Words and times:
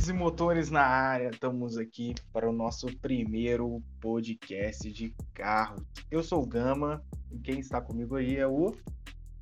Nerds 0.00 0.08
e 0.08 0.12
motores 0.14 0.70
na 0.70 0.82
área, 0.82 1.28
estamos 1.28 1.76
aqui 1.76 2.14
para 2.32 2.48
o 2.48 2.52
nosso 2.52 2.86
primeiro 3.00 3.82
podcast 4.00 4.90
de 4.90 5.14
carros. 5.34 5.82
Eu 6.10 6.22
sou 6.22 6.42
o 6.42 6.46
Gama 6.46 7.02
e 7.30 7.38
quem 7.38 7.60
está 7.60 7.82
comigo 7.82 8.16
aí 8.16 8.36
é 8.36 8.46
o. 8.46 8.74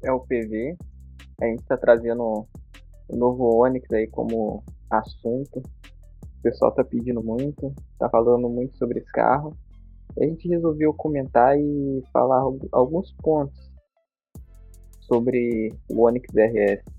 É 0.03 0.11
o 0.11 0.19
PV. 0.19 0.77
A 1.41 1.45
gente 1.47 1.61
está 1.61 1.77
trazendo 1.77 2.45
o 3.09 3.17
novo 3.17 3.63
Onix 3.63 3.89
aí 3.93 4.09
como 4.09 4.65
assunto. 4.91 5.59
O 5.61 6.43
pessoal 6.43 6.75
tá 6.75 6.83
pedindo 6.83 7.23
muito, 7.23 7.73
tá 7.97 8.09
falando 8.11 8.49
muito 8.49 8.77
sobre 8.79 8.99
esse 8.99 9.13
carro. 9.13 9.57
A 10.21 10.25
gente 10.25 10.49
resolveu 10.49 10.93
comentar 10.93 11.57
e 11.57 12.03
falar 12.13 12.43
alguns 12.73 13.13
pontos 13.23 13.71
sobre 15.03 15.73
o 15.89 16.03
Onix 16.03 16.27
RS. 16.35 16.98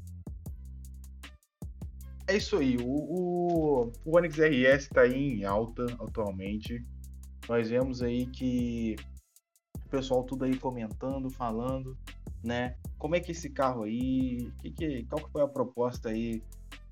É 2.30 2.38
isso 2.38 2.58
aí. 2.58 2.78
O, 2.78 2.86
o, 2.86 3.92
o 4.06 4.16
Onix 4.16 4.38
RS 4.38 4.84
está 4.84 5.08
em 5.08 5.44
alta 5.44 5.84
atualmente. 6.00 6.86
Nós 7.48 7.72
vemos 7.72 8.04
aí 8.04 8.28
que 8.28 8.96
o 9.84 9.90
pessoal 9.90 10.24
tudo 10.24 10.46
aí 10.46 10.56
comentando, 10.56 11.32
falando, 11.32 11.98
né? 12.44 12.76
Como 13.00 13.16
é 13.16 13.20
que 13.20 13.32
esse 13.32 13.50
carro 13.50 13.82
aí, 13.82 14.52
que 14.62 14.70
que, 14.70 15.04
qual 15.06 15.26
que 15.26 15.32
foi 15.32 15.42
a 15.42 15.48
proposta 15.48 16.10
aí 16.10 16.44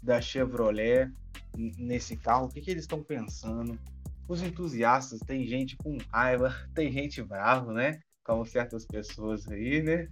da 0.02 0.20
Chevrolet 0.20 1.14
nesse 1.56 2.18
carro? 2.18 2.48
O 2.48 2.50
que, 2.50 2.60
que 2.60 2.72
eles 2.72 2.86
estão 2.86 3.04
pensando? 3.04 3.78
Os 4.28 4.42
entusiastas, 4.42 5.20
tem 5.20 5.46
gente 5.46 5.78
com 5.78 6.00
raiva, 6.12 6.52
tem 6.74 6.92
gente 6.92 7.22
bravo, 7.22 7.72
né? 7.72 8.00
Como 8.24 8.44
certas 8.44 8.88
pessoas 8.88 9.48
aí, 9.48 9.84
né? 9.84 10.10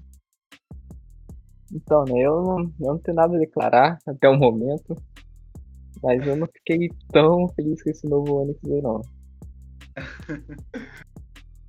Então, 1.73 2.05
né, 2.05 2.21
eu 2.21 2.43
não, 2.43 2.59
eu 2.79 2.93
não 2.93 2.99
tenho 2.99 3.17
nada 3.17 3.35
a 3.35 3.39
declarar 3.39 3.97
até 4.05 4.29
o 4.29 4.37
momento. 4.37 4.95
Mas 6.05 6.27
eu 6.27 6.35
não 6.35 6.45
fiquei 6.45 6.91
tão 7.11 7.47
feliz 7.55 7.81
com 7.81 7.89
esse 7.89 8.07
novo 8.07 8.35
Onix 8.35 8.59
aí, 8.63 8.79
não. 8.79 9.01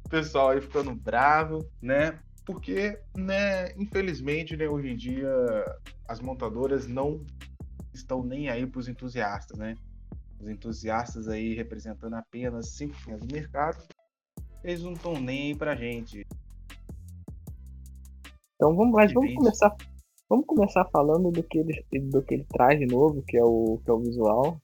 o 0.04 0.08
pessoal 0.10 0.50
aí 0.50 0.60
ficando 0.60 0.94
bravo, 0.94 1.66
né? 1.80 2.20
Porque, 2.44 3.00
né, 3.16 3.72
infelizmente, 3.78 4.54
né, 4.54 4.68
hoje 4.68 4.90
em 4.90 4.96
dia 4.96 5.30
as 6.06 6.20
montadoras 6.20 6.86
não 6.86 7.24
estão 7.94 8.22
nem 8.22 8.50
aí 8.50 8.66
para 8.66 8.78
os 8.78 8.88
entusiastas, 8.88 9.56
né? 9.56 9.74
Os 10.38 10.50
entusiastas 10.50 11.28
aí 11.28 11.54
representando 11.54 12.12
apenas 12.12 12.76
5% 12.78 13.20
do 13.20 13.32
mercado, 13.32 13.82
eles 14.62 14.82
não 14.82 14.92
estão 14.92 15.18
nem 15.18 15.48
aí 15.48 15.56
pra 15.56 15.74
gente. 15.74 16.26
Então 18.56 18.76
vamos, 18.76 18.92
mas 18.92 19.14
vamos 19.14 19.34
começar 19.34 19.74
Vamos 20.28 20.44
começar 20.44 20.84
falando 20.86 21.30
do 21.30 21.42
que 21.42 21.58
ele, 21.58 21.84
do 22.10 22.20
que 22.20 22.34
ele 22.34 22.44
traz 22.44 22.78
de 22.80 22.86
novo, 22.86 23.22
que 23.22 23.36
é 23.36 23.44
o, 23.44 23.80
que 23.84 23.88
é 23.88 23.92
o 23.92 24.00
visual. 24.00 24.60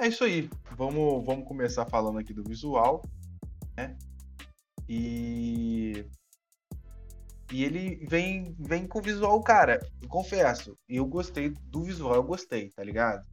É 0.00 0.08
isso 0.08 0.24
aí. 0.24 0.50
Vamos, 0.76 1.24
vamos 1.24 1.46
começar 1.46 1.86
falando 1.86 2.18
aqui 2.18 2.34
do 2.34 2.42
visual. 2.42 3.02
Né? 3.76 3.96
E. 4.88 6.04
E 7.52 7.64
ele 7.64 8.04
vem, 8.08 8.56
vem 8.58 8.88
com 8.88 8.98
o 8.98 9.02
visual, 9.02 9.40
cara. 9.42 9.78
Eu 10.00 10.08
confesso, 10.08 10.76
eu 10.88 11.04
gostei 11.04 11.50
do 11.66 11.82
visual, 11.82 12.14
eu 12.14 12.24
gostei, 12.24 12.70
tá 12.70 12.82
ligado? 12.82 13.24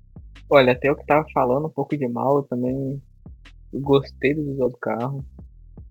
Olha, 0.50 0.74
até 0.74 0.90
eu 0.90 0.96
que 0.96 1.06
tava 1.06 1.26
falando 1.34 1.68
um 1.68 1.72
pouco 1.72 1.98
de 1.98 2.08
mal, 2.08 2.38
eu 2.38 2.44
também 2.44 3.02
gostei 3.74 4.36
do 4.36 4.44
visual 4.44 4.70
do 4.70 4.78
carro. 4.78 5.26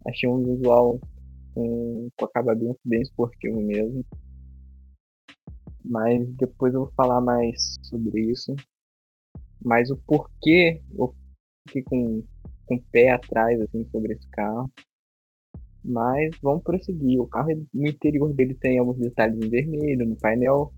Achei 0.07 0.29
um 0.29 0.45
visual 0.45 1.01
com, 1.55 2.09
com 2.17 2.25
acabamento 2.25 2.79
bem 2.85 3.01
esportivo 3.01 3.61
mesmo 3.61 4.05
mas 5.89 6.29
depois 6.37 6.75
eu 6.75 6.81
vou 6.81 6.93
falar 6.95 7.21
mais 7.21 7.77
sobre 7.83 8.31
isso. 8.31 8.55
Mas 9.65 9.91
o 9.91 9.97
porquê 9.97 10.83
eu 10.97 11.15
fiquei 11.67 11.83
com, 11.83 12.23
com 12.67 12.75
o 12.77 12.83
pé 12.93 13.11
atrás 13.11 13.61
assim, 13.61 13.89
sobre 13.91 14.13
esse 14.13 14.29
carro. 14.29 14.71
Mas 15.83 16.37
vamos 16.43 16.63
prosseguir. 16.63 17.21
O 17.21 17.27
carro 17.27 17.49
no 17.73 17.87
interior 17.87 18.33
dele 18.35 18.55
tem 18.55 18.79
alguns 18.79 18.99
detalhes 18.99 19.43
em 19.43 19.49
vermelho 19.49 20.07
no 20.07 20.17
painel, 20.17 20.73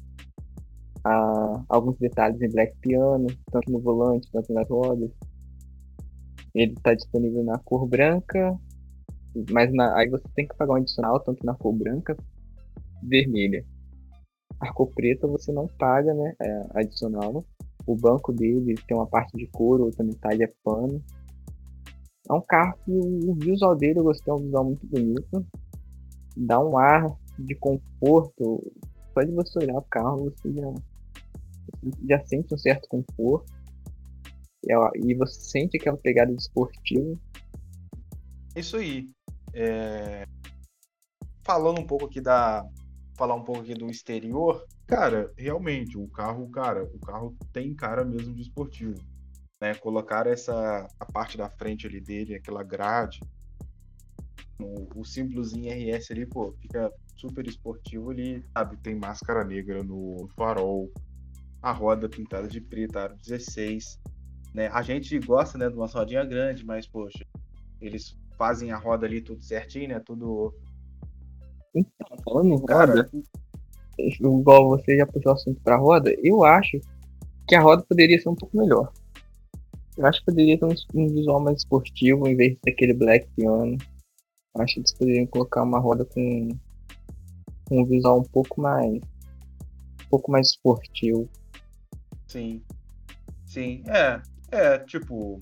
ah, 1.04 1.64
alguns 1.68 1.98
detalhes 1.98 2.40
em 2.40 2.50
black 2.50 2.76
piano, 2.80 3.26
tanto 3.50 3.70
no 3.72 3.80
volante 3.80 4.30
quanto 4.30 4.52
nas 4.52 4.68
rodas. 4.68 5.10
Ele 6.54 6.72
está 6.72 6.94
disponível 6.94 7.42
na 7.42 7.58
cor 7.58 7.86
branca, 7.86 8.56
mas 9.50 9.72
na, 9.72 9.96
aí 9.96 10.08
você 10.08 10.24
tem 10.34 10.46
que 10.46 10.56
pagar 10.56 10.74
um 10.74 10.76
adicional 10.76 11.18
tanto 11.20 11.44
na 11.44 11.54
cor 11.54 11.72
branca 11.72 12.16
vermelha. 13.02 13.64
A 14.60 14.72
cor 14.72 14.88
preta 14.94 15.26
você 15.26 15.50
não 15.52 15.66
paga, 15.66 16.12
né? 16.12 16.34
É 16.40 16.66
adicional. 16.74 17.44
O 17.86 17.96
banco 17.96 18.32
dele 18.32 18.74
tem 18.86 18.96
uma 18.96 19.06
parte 19.06 19.36
de 19.36 19.46
couro, 19.46 19.84
outra 19.84 20.04
metade 20.04 20.42
é 20.42 20.52
pano. 20.62 21.02
É 22.28 22.32
um 22.32 22.42
carro 22.42 22.78
que 22.84 22.92
o 22.92 23.34
visual 23.34 23.74
dele 23.74 23.98
eu 23.98 24.04
gostei, 24.04 24.30
é 24.30 24.36
um 24.36 24.42
visual 24.42 24.64
muito 24.64 24.86
bonito. 24.86 25.46
Dá 26.36 26.60
um 26.60 26.76
ar 26.76 27.06
de 27.38 27.54
conforto. 27.54 28.72
Só 29.12 29.22
de 29.22 29.32
você 29.32 29.58
olhar 29.58 29.78
o 29.78 29.82
carro, 29.82 30.30
você 30.30 30.52
já, 30.52 30.74
já 32.08 32.26
sente 32.26 32.54
um 32.54 32.58
certo 32.58 32.86
conforto. 32.88 33.52
E 34.94 35.14
você 35.14 35.40
sente 35.40 35.78
aquela 35.78 35.96
pegada 35.96 36.30
de 36.32 36.40
esportivo. 36.40 37.18
Isso 38.54 38.76
aí. 38.76 39.08
É... 39.54 40.24
Falando 41.42 41.80
um 41.80 41.86
pouco 41.86 42.04
aqui 42.04 42.20
da, 42.20 42.64
falar 43.20 43.34
um 43.34 43.44
pouco 43.44 43.60
aqui 43.60 43.74
do 43.74 43.90
exterior, 43.90 44.64
cara, 44.86 45.30
realmente, 45.36 45.98
o 45.98 46.08
carro, 46.08 46.48
cara, 46.48 46.84
o 46.84 46.98
carro 47.00 47.36
tem 47.52 47.74
cara 47.74 48.02
mesmo 48.02 48.34
de 48.34 48.40
esportivo. 48.40 48.98
Né? 49.60 49.74
Colocar 49.74 50.26
essa 50.26 50.88
a 50.98 51.04
parte 51.04 51.36
da 51.36 51.50
frente 51.50 51.86
ali 51.86 52.00
dele, 52.00 52.34
aquela 52.34 52.62
grade, 52.62 53.20
o, 54.58 55.00
o 55.00 55.04
símbolozinho 55.04 55.70
RS 55.70 56.10
ali, 56.10 56.24
pô, 56.24 56.54
fica 56.62 56.90
super 57.14 57.46
esportivo 57.46 58.08
ali, 58.08 58.42
sabe? 58.54 58.78
Tem 58.78 58.94
máscara 58.94 59.44
negra 59.44 59.82
no 59.84 60.26
farol, 60.34 60.90
a 61.60 61.72
roda 61.72 62.08
pintada 62.08 62.48
de 62.48 62.58
preto, 62.58 62.96
aro 62.96 63.14
16, 63.18 64.00
né? 64.54 64.68
A 64.68 64.80
gente 64.80 65.18
gosta, 65.18 65.58
né, 65.58 65.68
de 65.68 65.76
uma 65.76 65.86
rodinha 65.86 66.24
grande, 66.24 66.64
mas, 66.64 66.86
poxa, 66.86 67.26
eles 67.82 68.16
fazem 68.38 68.72
a 68.72 68.78
roda 68.78 69.04
ali 69.04 69.20
tudo 69.20 69.44
certinho, 69.44 69.88
né? 69.90 70.00
Tudo 70.00 70.54
então, 71.74 72.16
falando 72.24 72.54
em 72.54 72.58
roda, 72.58 73.10
igual 73.98 74.68
você 74.70 74.96
já 74.96 75.06
puxou 75.06 75.32
o 75.32 75.34
assunto 75.34 75.60
pra 75.62 75.76
roda, 75.76 76.14
eu 76.22 76.44
acho 76.44 76.80
que 77.46 77.54
a 77.54 77.60
roda 77.60 77.82
poderia 77.82 78.20
ser 78.20 78.28
um 78.28 78.34
pouco 78.34 78.56
melhor. 78.56 78.92
Eu 79.96 80.06
acho 80.06 80.20
que 80.20 80.26
poderia 80.26 80.58
ter 80.58 80.64
um, 80.64 80.74
um 80.94 81.08
visual 81.08 81.40
mais 81.40 81.58
esportivo 81.58 82.26
em 82.26 82.36
vez 82.36 82.56
daquele 82.64 82.94
black 82.94 83.28
piano. 83.36 83.76
Acho 84.56 84.74
que 84.74 84.80
eles 84.80 84.94
poderiam 84.94 85.26
colocar 85.26 85.62
uma 85.62 85.78
roda 85.78 86.04
com, 86.04 86.48
com 87.68 87.82
um 87.82 87.84
visual 87.84 88.20
um 88.20 88.24
pouco 88.24 88.60
mais. 88.60 88.94
um 88.94 90.08
pouco 90.08 90.30
mais 90.30 90.48
esportivo. 90.48 91.28
Sim. 92.26 92.62
Sim. 93.44 93.82
É. 93.86 94.22
É, 94.50 94.78
tipo. 94.78 95.38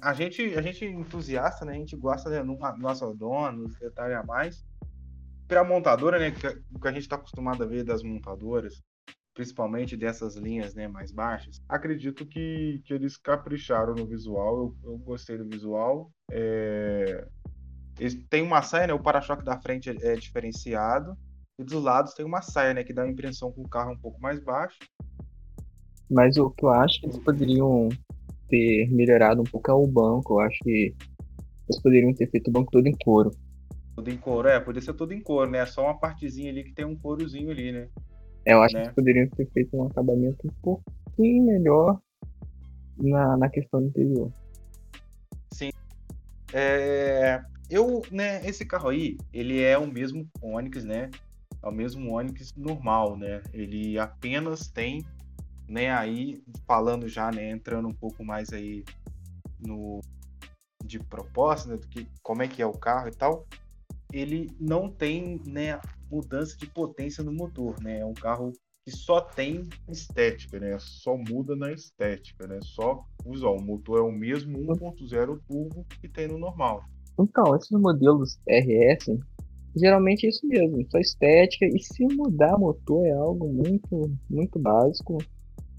A 0.00 0.14
gente, 0.14 0.42
a 0.54 0.62
gente 0.62 0.84
entusiasta, 0.86 1.64
né? 1.64 1.72
A 1.72 1.76
gente 1.76 1.94
gosta, 1.94 2.30
né? 2.30 2.42
No 2.42 2.58
nosso 2.78 3.12
dono, 3.12 3.68
detalhe 3.78 4.14
a 4.14 4.22
mais 4.22 4.64
para 5.50 5.62
a 5.62 5.64
montadora, 5.64 6.16
né, 6.16 6.32
o 6.72 6.78
que 6.78 6.86
a 6.86 6.92
gente 6.92 7.02
está 7.02 7.16
acostumado 7.16 7.64
a 7.64 7.66
ver 7.66 7.82
das 7.82 8.04
montadoras, 8.04 8.80
principalmente 9.34 9.96
dessas 9.96 10.36
linhas 10.36 10.76
né, 10.76 10.86
mais 10.86 11.10
baixas, 11.10 11.60
acredito 11.68 12.24
que, 12.24 12.80
que 12.84 12.94
eles 12.94 13.16
capricharam 13.16 13.96
no 13.96 14.06
visual. 14.06 14.56
Eu, 14.84 14.92
eu 14.92 14.98
gostei 14.98 15.36
do 15.36 15.44
visual. 15.44 16.12
É... 16.30 17.26
Tem 18.30 18.42
uma 18.42 18.62
saia, 18.62 18.86
né, 18.86 18.94
o 18.94 19.02
para-choque 19.02 19.44
da 19.44 19.60
frente 19.60 19.90
é, 19.90 20.12
é 20.12 20.14
diferenciado. 20.14 21.18
E 21.58 21.64
dos 21.64 21.82
lados 21.82 22.14
tem 22.14 22.24
uma 22.24 22.40
saia, 22.40 22.72
né, 22.72 22.84
que 22.84 22.92
dá 22.92 23.02
a 23.02 23.10
impressão 23.10 23.50
que 23.50 23.60
o 23.60 23.68
carro 23.68 23.90
é 23.90 23.94
um 23.94 23.98
pouco 23.98 24.20
mais 24.20 24.38
baixo. 24.38 24.78
Mas 26.08 26.36
o 26.36 26.48
que 26.50 26.64
eu 26.64 26.70
acho 26.70 27.00
que 27.00 27.06
eles 27.06 27.18
poderiam 27.18 27.88
ter 28.48 28.88
melhorado 28.88 29.40
um 29.40 29.44
pouco 29.44 29.68
é 29.68 29.74
o 29.74 29.86
banco. 29.86 30.34
Eu 30.34 30.40
acho 30.40 30.58
que 30.62 30.94
eles 31.68 31.82
poderiam 31.82 32.14
ter 32.14 32.30
feito 32.30 32.48
o 32.48 32.52
banco 32.52 32.70
todo 32.70 32.86
em 32.86 32.96
couro. 33.04 33.32
Tudo 34.00 34.10
em 34.10 34.16
couro, 34.16 34.48
é, 34.48 34.58
poderia 34.58 34.86
ser 34.86 34.94
tudo 34.94 35.12
em 35.12 35.20
couro, 35.20 35.50
né? 35.50 35.66
Só 35.66 35.84
uma 35.84 35.98
partezinha 35.98 36.50
ali 36.50 36.64
que 36.64 36.72
tem 36.72 36.86
um 36.86 36.96
courozinho 36.96 37.50
ali, 37.50 37.70
né? 37.70 37.86
É, 38.46 38.54
eu 38.54 38.62
acho 38.62 38.74
né? 38.74 38.88
que 38.88 38.94
poderiam 38.94 39.28
ter 39.28 39.46
feito 39.50 39.76
um 39.76 39.86
acabamento 39.86 40.38
um 40.46 40.50
pouquinho 40.62 41.44
melhor 41.44 42.00
na, 42.96 43.36
na 43.36 43.50
questão 43.50 43.82
interior. 43.82 44.32
Sim. 45.52 45.68
É, 46.54 47.42
eu, 47.68 48.00
né, 48.10 48.42
esse 48.48 48.64
carro 48.64 48.88
aí, 48.88 49.18
ele 49.34 49.60
é 49.60 49.76
o 49.76 49.86
mesmo 49.86 50.26
Onix, 50.40 50.82
né? 50.82 51.10
É 51.62 51.68
o 51.68 51.70
mesmo 51.70 52.10
Onix 52.10 52.54
normal, 52.56 53.18
né? 53.18 53.42
Ele 53.52 53.98
apenas 53.98 54.66
tem, 54.66 55.04
né, 55.68 55.90
aí, 55.90 56.42
falando 56.66 57.06
já, 57.06 57.30
né, 57.30 57.50
entrando 57.50 57.86
um 57.86 57.94
pouco 57.94 58.24
mais 58.24 58.50
aí 58.50 58.82
no 59.58 60.00
de 60.82 60.98
proposta, 60.98 61.68
né, 61.68 61.76
do 61.76 61.86
que 61.86 62.08
como 62.22 62.42
é 62.42 62.48
que 62.48 62.62
é 62.62 62.66
o 62.66 62.72
carro 62.72 63.08
e 63.08 63.12
tal 63.14 63.46
ele 64.12 64.48
não 64.60 64.88
tem 64.88 65.40
né, 65.46 65.80
mudança 66.10 66.56
de 66.56 66.66
potência 66.66 67.22
no 67.22 67.32
motor, 67.32 67.80
né? 67.82 68.00
É 68.00 68.06
um 68.06 68.14
carro 68.14 68.52
que 68.84 68.90
só 68.90 69.20
tem 69.20 69.68
estética, 69.88 70.58
né? 70.58 70.76
Só 70.78 71.16
muda 71.16 71.54
na 71.54 71.72
estética, 71.72 72.46
né? 72.46 72.58
Só 72.62 73.04
o 73.24 73.62
motor 73.62 73.98
é 73.98 74.02
o 74.02 74.12
mesmo 74.12 74.58
1.0 74.58 75.40
turbo 75.46 75.86
que 76.00 76.08
tem 76.08 76.28
no 76.28 76.38
normal. 76.38 76.82
Então, 77.18 77.54
esses 77.54 77.70
modelos 77.70 78.38
RS, 78.48 79.18
geralmente 79.76 80.26
é 80.26 80.30
isso 80.30 80.46
mesmo, 80.46 80.84
só 80.90 80.98
estética. 80.98 81.66
E 81.66 81.78
se 81.80 82.04
mudar 82.14 82.58
motor 82.58 83.06
é 83.06 83.12
algo 83.12 83.48
muito, 83.52 84.10
muito 84.28 84.58
básico. 84.58 85.18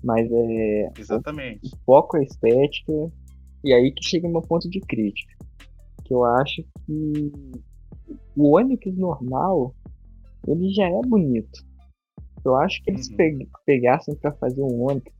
Mas 0.04 0.28
é. 0.32 0.90
Exatamente. 0.98 1.60
O, 1.64 1.76
o 1.76 1.80
foco 1.86 2.18
é 2.18 2.24
estética. 2.24 2.94
E 3.64 3.74
aí 3.74 3.92
que 3.92 4.04
chega 4.04 4.30
meu 4.30 4.42
ponto 4.42 4.70
de 4.70 4.80
crítica. 4.80 5.34
Que 6.04 6.14
eu 6.14 6.24
acho 6.24 6.64
que 6.86 7.32
o 8.36 8.56
Onix 8.56 8.86
normal, 8.96 9.74
ele 10.48 10.74
já 10.74 10.86
é 10.86 11.02
bonito. 11.02 11.66
Eu 12.44 12.56
acho 12.56 12.82
que 12.84 12.92
eles 12.92 13.08
uhum. 13.10 13.48
pegassem 13.66 14.16
para 14.16 14.32
fazer 14.34 14.62
um 14.62 14.84
Onix, 14.84 15.12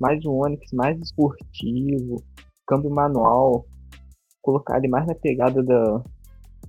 mais 0.00 0.24
um 0.24 0.32
Onix 0.32 0.72
mais 0.72 0.98
esportivo, 0.98 2.22
câmbio 2.66 2.90
manual, 2.90 3.66
colocar 4.42 4.78
ele 4.78 4.88
mais 4.88 5.06
na 5.06 5.14
pegada 5.14 5.62
da, 5.62 6.02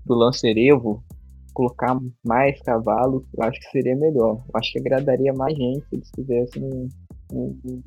do 0.05 0.13
Lancer 0.13 0.57
Evo, 0.57 1.03
colocar 1.53 1.97
mais 2.25 2.61
cavalos, 2.61 3.23
eu 3.37 3.43
acho 3.43 3.59
que 3.59 3.71
seria 3.71 3.95
melhor. 3.95 4.43
Eu 4.47 4.59
acho 4.59 4.71
que 4.71 4.79
agradaria 4.79 5.33
mais 5.33 5.55
gente 5.55 5.85
se 5.87 5.95
eles 5.95 6.11
fizessem 6.15 6.63
um, 6.63 6.89
um, 7.31 7.81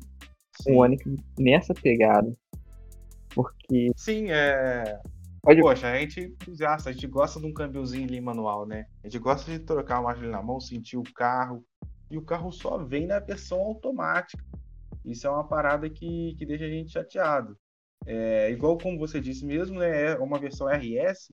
um 0.67 0.77
Onix 0.77 1.03
nessa 1.37 1.73
pegada. 1.73 2.33
Porque. 3.33 3.91
Sim, 3.95 4.29
é. 4.29 4.99
Pode... 5.45 5.61
Poxa, 5.61 5.91
a 5.91 5.99
gente 5.99 6.35
a 6.65 6.91
gente 6.91 7.05
gosta 7.05 7.39
de 7.39 7.45
um 7.45 7.53
câmbiozinho 7.53 8.07
ali 8.07 8.19
manual, 8.19 8.65
né? 8.65 8.87
A 9.03 9.07
gente 9.07 9.21
gosta 9.21 9.51
de 9.51 9.59
trocar 9.59 9.99
uma 9.99 10.09
marcha 10.09 10.27
na 10.27 10.41
mão, 10.41 10.59
sentir 10.59 10.97
o 10.97 11.03
carro. 11.03 11.63
E 12.09 12.17
o 12.17 12.21
carro 12.23 12.51
só 12.51 12.79
vem 12.79 13.05
na 13.05 13.19
versão 13.19 13.59
automática. 13.59 14.43
Isso 15.05 15.27
é 15.27 15.29
uma 15.29 15.47
parada 15.47 15.87
que, 15.87 16.35
que 16.35 16.45
deixa 16.47 16.65
a 16.65 16.69
gente 16.69 16.91
chateado. 16.91 17.55
É, 18.07 18.49
igual 18.49 18.75
como 18.79 18.97
você 18.97 19.21
disse 19.21 19.45
mesmo, 19.45 19.79
né, 19.79 20.13
é 20.13 20.17
uma 20.17 20.39
versão 20.39 20.67
RS, 20.67 21.31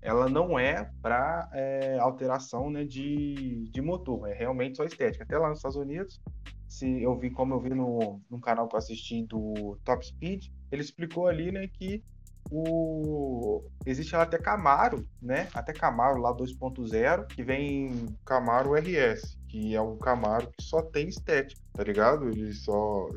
ela 0.00 0.28
não 0.28 0.56
é 0.56 0.90
para 1.02 1.48
é, 1.52 1.98
alteração 1.98 2.70
né, 2.70 2.84
de, 2.84 3.68
de 3.70 3.82
motor, 3.82 4.28
é 4.28 4.34
realmente 4.34 4.76
só 4.76 4.84
estética. 4.84 5.24
Até 5.24 5.36
lá 5.36 5.48
nos 5.48 5.58
Estados 5.58 5.76
Unidos, 5.76 6.20
se 6.68 7.02
eu 7.02 7.16
vi 7.18 7.30
como 7.30 7.54
eu 7.54 7.60
vi 7.60 7.70
no, 7.70 8.20
no 8.30 8.40
canal 8.40 8.68
que 8.68 8.76
eu 8.76 8.78
assisti 8.78 9.24
do 9.24 9.76
Top 9.84 10.04
Speed, 10.06 10.46
ele 10.70 10.82
explicou 10.82 11.26
ali 11.26 11.50
né, 11.50 11.66
que 11.66 12.04
o 12.50 13.62
existe 13.84 14.14
até 14.16 14.38
Camaro, 14.38 15.06
né? 15.20 15.48
Até 15.54 15.72
Camaro 15.72 16.20
lá 16.20 16.34
2.0, 16.34 17.26
que 17.26 17.42
vem 17.42 18.06
Camaro 18.24 18.74
RS, 18.74 19.38
que 19.48 19.74
é 19.74 19.80
um 19.80 19.96
Camaro 19.96 20.48
que 20.50 20.62
só 20.62 20.82
tem 20.82 21.08
estética, 21.08 21.60
tá 21.72 21.82
ligado? 21.82 22.28
Eles 22.28 22.64
só 22.64 23.08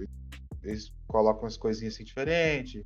eles 0.63 0.93
colocam 1.07 1.47
as 1.47 1.57
coisinhas 1.57 1.95
assim 1.95 2.03
diferentes, 2.03 2.83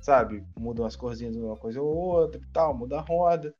sabe? 0.00 0.44
Mudam 0.58 0.86
as 0.86 0.96
corzinhas 0.96 1.34
de 1.34 1.40
uma 1.40 1.56
coisa 1.56 1.80
ou 1.80 1.94
outra 1.94 2.40
tal, 2.52 2.76
muda 2.76 2.98
a 2.98 3.02
roda. 3.02 3.54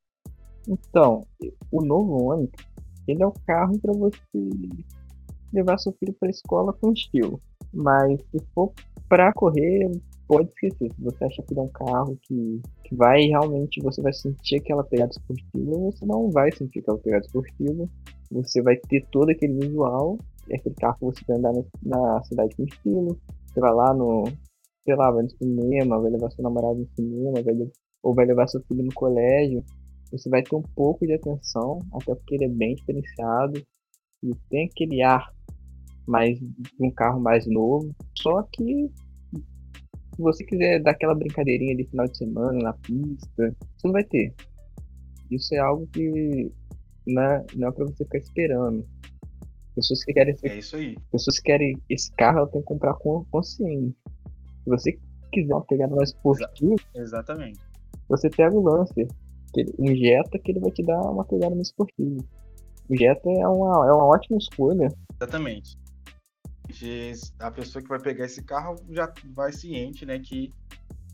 Então, 0.67 1.27
o 1.71 1.83
novo 1.83 2.31
Onix, 2.31 2.53
ele 3.07 3.23
é 3.23 3.27
o 3.27 3.33
carro 3.47 3.79
para 3.79 3.93
você 3.93 4.21
levar 5.53 5.79
seu 5.79 5.93
filho 5.93 6.15
para 6.21 6.31
escola 6.31 6.73
com 6.73 6.93
estilo. 6.93 7.41
Mas 7.73 8.21
se 8.31 8.39
for 8.55 8.73
para 9.09 9.33
correr, 9.33 9.91
pode 10.29 10.49
esquecer. 10.51 10.93
Se 10.93 11.03
você 11.03 11.25
acha 11.25 11.43
que 11.43 11.59
é 11.59 11.63
um 11.63 11.69
carro 11.69 12.17
que, 12.23 12.61
que 12.85 12.95
vai 12.95 13.23
realmente, 13.23 13.83
você 13.83 14.01
vai 14.03 14.13
sentir 14.13 14.57
aquela 14.57 14.85
pegada 14.85 15.11
esportiva, 15.11 15.79
você 15.79 16.07
não 16.07 16.31
vai 16.31 16.53
sentir 16.53 16.81
aquela 16.81 16.99
pegada 16.99 17.25
esportiva. 17.25 17.89
Você 18.31 18.63
vai 18.63 18.77
ter 18.77 19.05
todo 19.11 19.31
aquele 19.31 19.55
visual, 19.55 20.19
é 20.51 20.57
aquele 20.57 20.75
carro 20.75 20.97
que 20.99 21.05
você 21.07 21.25
vai 21.27 21.39
andar 21.39 21.53
na, 21.53 21.63
na 21.83 22.23
cidade 22.25 22.55
com 22.55 22.65
estilo. 22.65 23.19
Você 23.47 23.59
vai 23.59 23.73
lá 23.73 23.95
no, 23.95 24.25
sei 24.85 24.95
lá, 24.95 25.11
vai 25.11 25.23
no 25.23 25.31
cinema, 25.31 25.99
vai 25.99 26.11
levar 26.11 26.31
seu 26.31 26.45
namorado 26.45 26.79
no 26.79 26.89
cinema, 26.95 27.43
vai, 27.43 27.55
ou 28.03 28.15
vai 28.15 28.27
levar 28.27 28.47
seu 28.47 28.63
filho 28.65 28.85
no 28.85 28.93
colégio. 28.93 29.65
Você 30.13 30.29
vai 30.29 30.43
ter 30.43 30.55
um 30.55 30.63
pouco 30.63 31.07
de 31.07 31.15
atenção, 31.15 31.81
até 31.93 32.15
porque 32.15 32.35
ele 32.35 32.45
é 32.45 32.49
bem 32.49 32.75
diferenciado 32.75 33.63
e 34.23 34.35
tem 34.51 34.67
aquele 34.67 35.03
ar 35.03 35.33
mais 36.07 36.39
de 36.39 36.47
um 36.81 36.91
carro 36.91 37.21
mais 37.21 37.47
novo. 37.47 37.95
Só 38.15 38.43
que 38.43 38.91
se 40.19 40.23
você 40.23 40.45
quiser 40.45 40.83
dar 40.83 40.91
aquela 40.91 41.15
brincadeirinha 41.15 41.77
de 41.77 41.85
final 41.85 42.09
de 42.09 42.19
semana 42.19 42.59
na 42.59 42.73
pista, 42.73 43.55
você 43.77 43.87
não 43.87 43.93
vai 43.93 44.03
ter. 44.03 44.35
Isso 45.31 45.55
é 45.55 45.59
algo 45.59 45.87
que 45.93 46.51
não 47.07 47.23
é, 47.23 47.47
não 47.55 47.69
é 47.69 47.71
pra 47.71 47.85
você 47.85 48.05
ficar 48.05 48.19
esperando. 48.19 48.85
Pessoas 49.77 50.05
que 50.05 50.13
querem. 50.13 50.35
É 50.43 50.59
isso 50.59 50.75
aí. 50.75 50.97
Pessoas 51.13 51.39
que 51.39 51.45
querem 51.45 51.81
esse 51.89 52.11
carro, 52.17 52.39
ela 52.39 52.49
tem 52.49 52.61
que 52.61 52.67
comprar 52.67 52.95
com 52.95 53.25
consciência. 53.31 53.95
Se 54.65 54.69
você 54.69 54.99
quiser 55.31 55.55
uma 55.55 55.65
pegada 55.65 55.95
mais 55.95 56.09
esportiva. 56.09 56.75
Exatamente. 56.97 57.61
Você 58.09 58.29
pega 58.29 58.57
o 58.57 58.63
Lancer, 58.63 59.07
que 59.55 59.61
ele, 59.61 59.73
um 59.79 59.95
Jetta 59.95 60.37
que 60.41 60.51
ele 60.51 60.59
vai 60.59 60.73
te 60.73 60.83
dar 60.83 61.01
uma 61.01 61.25
pegada 61.25 61.55
mais 61.55 61.69
esportiva. 61.69 62.25
O 62.91 62.97
Jetta 62.97 63.31
é 63.31 63.47
uma, 63.47 63.87
é 63.87 63.93
uma 63.93 64.07
ótima 64.07 64.37
escolha. 64.37 64.89
Exatamente 65.15 65.79
a 67.39 67.51
pessoa 67.51 67.83
que 67.83 67.89
vai 67.89 68.01
pegar 68.01 68.25
esse 68.25 68.43
carro 68.43 68.77
já 68.91 69.13
vai 69.35 69.53
ciente, 69.53 70.05
né, 70.05 70.19
que 70.19 70.53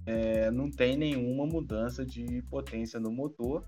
é, 0.07 0.51
não 0.51 0.71
tem 0.71 0.97
nenhuma 0.97 1.47
mudança 1.47 2.05
de 2.05 2.43
potência 2.51 3.01
no 3.01 3.11
motor. 3.11 3.65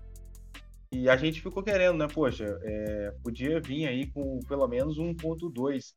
E 0.91 1.09
a 1.09 1.17
gente 1.17 1.41
ficou 1.41 1.63
querendo, 1.63 1.97
né, 1.97 2.07
poxa, 2.07 2.59
é, 2.63 3.13
podia 3.23 3.59
vir 3.59 3.87
aí 3.87 4.07
com 4.07 4.39
pelo 4.47 4.67
menos 4.67 4.97
1.2 4.97 5.93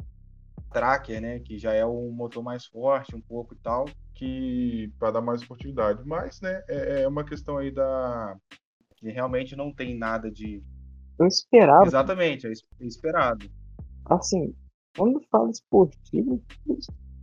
tracker, 0.73 1.21
né, 1.21 1.41
que 1.41 1.59
já 1.59 1.73
é 1.73 1.85
um 1.85 2.11
motor 2.11 2.43
mais 2.43 2.67
forte 2.67 3.15
um 3.15 3.21
pouco 3.21 3.55
e 3.55 3.59
tal, 3.59 3.87
que 4.15 4.93
para 4.99 5.13
dar 5.13 5.21
mais 5.21 5.43
esportividade. 5.43 6.03
Mas, 6.05 6.41
né, 6.41 6.63
é, 6.69 7.03
é 7.03 7.09
uma 7.09 7.25
questão 7.25 7.59
aí 7.59 7.71
da 7.71 8.37
que 8.97 9.11
realmente 9.11 9.57
não 9.57 9.73
tem 9.73 9.97
nada 9.97 10.31
de 10.31 10.63
eu 11.21 11.27
esperava. 11.27 11.85
Exatamente, 11.85 12.47
é 12.47 12.53
esperado. 12.81 13.47
Assim, 14.07 14.55
quando 15.00 15.19
fala 15.31 15.49
esportivo, 15.49 16.43
eu 16.69 16.76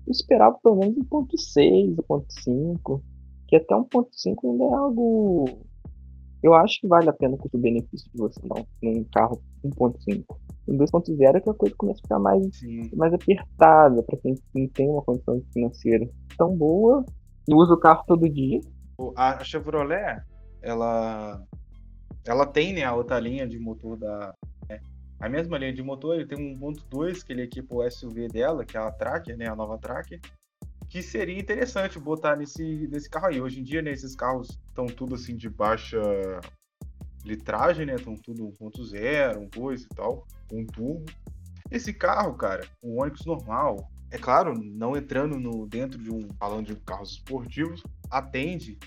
esperava 0.09 0.57
pelo 0.63 0.77
menos 0.77 0.97
1.6, 0.97 1.95
1.5, 1.95 3.01
que 3.47 3.56
até 3.56 3.75
1.5 3.75 4.51
ainda 4.51 4.63
é 4.63 4.74
algo. 4.74 5.45
Eu 6.41 6.56
acho 6.56 6.81
que 6.81 6.88
vale 6.88 7.07
a 7.07 7.13
pena 7.13 7.38
com 7.38 7.47
o 7.53 7.62
benefício 7.62 8.09
de 8.12 8.18
você 8.18 8.41
não, 8.44 8.65
num 8.81 9.03
carro 9.13 9.39
1.5. 9.63 10.25
Em 10.68 10.75
2.0 10.75 11.35
é 11.35 11.40
que 11.40 11.49
a 11.52 11.54
coisa 11.54 11.75
começa 11.78 11.99
a 11.99 12.02
ficar 12.02 12.19
mais, 12.19 12.49
mais 12.95 13.13
apertada 13.13 14.02
para 14.02 14.18
quem 14.18 14.33
não 14.56 14.68
tem 14.69 14.90
uma 14.90 15.04
condição 15.04 15.40
financeira 15.54 16.09
tão 16.35 16.57
boa 16.57 17.06
e 17.47 17.54
usa 17.54 17.75
o 17.75 17.80
carro 17.80 18.04
todo 18.07 18.28
dia. 18.28 18.59
A 19.16 19.44
Chevrolet, 19.44 20.23
ela, 20.63 21.44
ela 22.25 22.47
tem 22.47 22.73
né, 22.73 22.83
a 22.83 22.95
outra 22.95 23.19
linha 23.19 23.47
de 23.47 23.59
motor 23.59 23.97
da, 23.97 24.33
a 25.19 25.28
mesma 25.28 25.57
linha 25.57 25.74
de 25.74 25.81
motor, 25.81 26.16
ele 26.16 26.28
tem 26.28 26.38
um 26.38 26.57
1.2 26.59 27.24
que 27.24 27.33
ele 27.33 27.42
equipa 27.42 27.76
o 27.76 27.90
SUV 27.90 28.28
dela, 28.28 28.64
que 28.64 28.78
é 28.78 28.80
a 28.80 28.92
Tracker, 28.92 29.36
né, 29.36 29.47
a 29.47 29.56
nova 29.56 29.78
Tracker, 29.78 30.19
que 30.90 31.02
seria 31.02 31.38
interessante 31.38 32.00
botar 32.00 32.36
nesse, 32.36 32.88
nesse 32.88 33.09
carro 33.09 33.28
aí. 33.28 33.42
Hoje 33.42 33.59
em 33.59 33.64
dia, 33.64 33.81
né, 33.81 33.92
esses 33.92 34.16
carros 34.16 34.59
estão 34.68 34.86
tudo 34.86 35.16
assim 35.16 35.36
de 35.36 35.50
baixa 35.50 36.00
litragem, 37.26 37.86
né, 37.86 37.95
estão 37.95 38.16
tudo 38.16 38.54
1.0, 38.62 39.50
1.2 39.50 39.81
e 39.81 39.95
tal, 39.95 40.26
um 40.54 40.66
turbo. 40.66 41.06
Esse 41.69 41.94
carro, 41.94 42.36
cara, 42.36 42.66
o 42.81 43.02
Onix 43.02 43.26
normal, 43.26 43.92
é 44.09 44.18
claro, 44.18 44.54
não 44.54 44.95
entrando 44.95 45.38
no 45.38 45.68
dentro 45.68 46.02
de 46.02 46.09
um 46.09 46.30
falando 46.40 46.68
de 46.68 46.76
carros 46.81 47.12
esportivos, 47.12 47.83
atende 48.09 48.78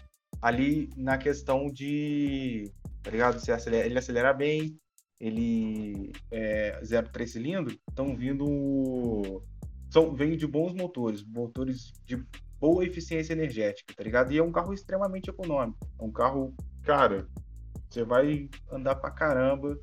ali 0.41 0.89
na 0.97 1.19
questão 1.19 1.67
de, 1.67 2.73
tá 3.03 3.11
ligado? 3.11 3.37
Acelera, 3.37 3.85
ele 3.85 3.99
acelera 3.99 4.33
bem, 4.33 4.79
ele 5.21 6.13
é 6.31 6.81
0,3 6.83 7.27
cilindro, 7.27 7.79
estão 7.89 8.17
vindo. 8.17 9.43
São, 9.91 10.15
vem 10.15 10.37
de 10.37 10.47
bons 10.47 10.73
motores, 10.73 11.23
motores 11.23 11.93
de 12.07 12.25
boa 12.59 12.85
eficiência 12.85 13.33
energética, 13.33 13.93
tá 13.95 14.03
ligado? 14.03 14.33
E 14.33 14.39
é 14.39 14.43
um 14.43 14.53
carro 14.53 14.73
extremamente 14.73 15.29
econômico. 15.29 15.79
É 15.99 16.03
um 16.03 16.11
carro, 16.13 16.55
cara, 16.83 17.27
você 17.89 18.05
vai 18.05 18.49
andar 18.71 18.95
pra 18.97 19.11
caramba, 19.11 19.79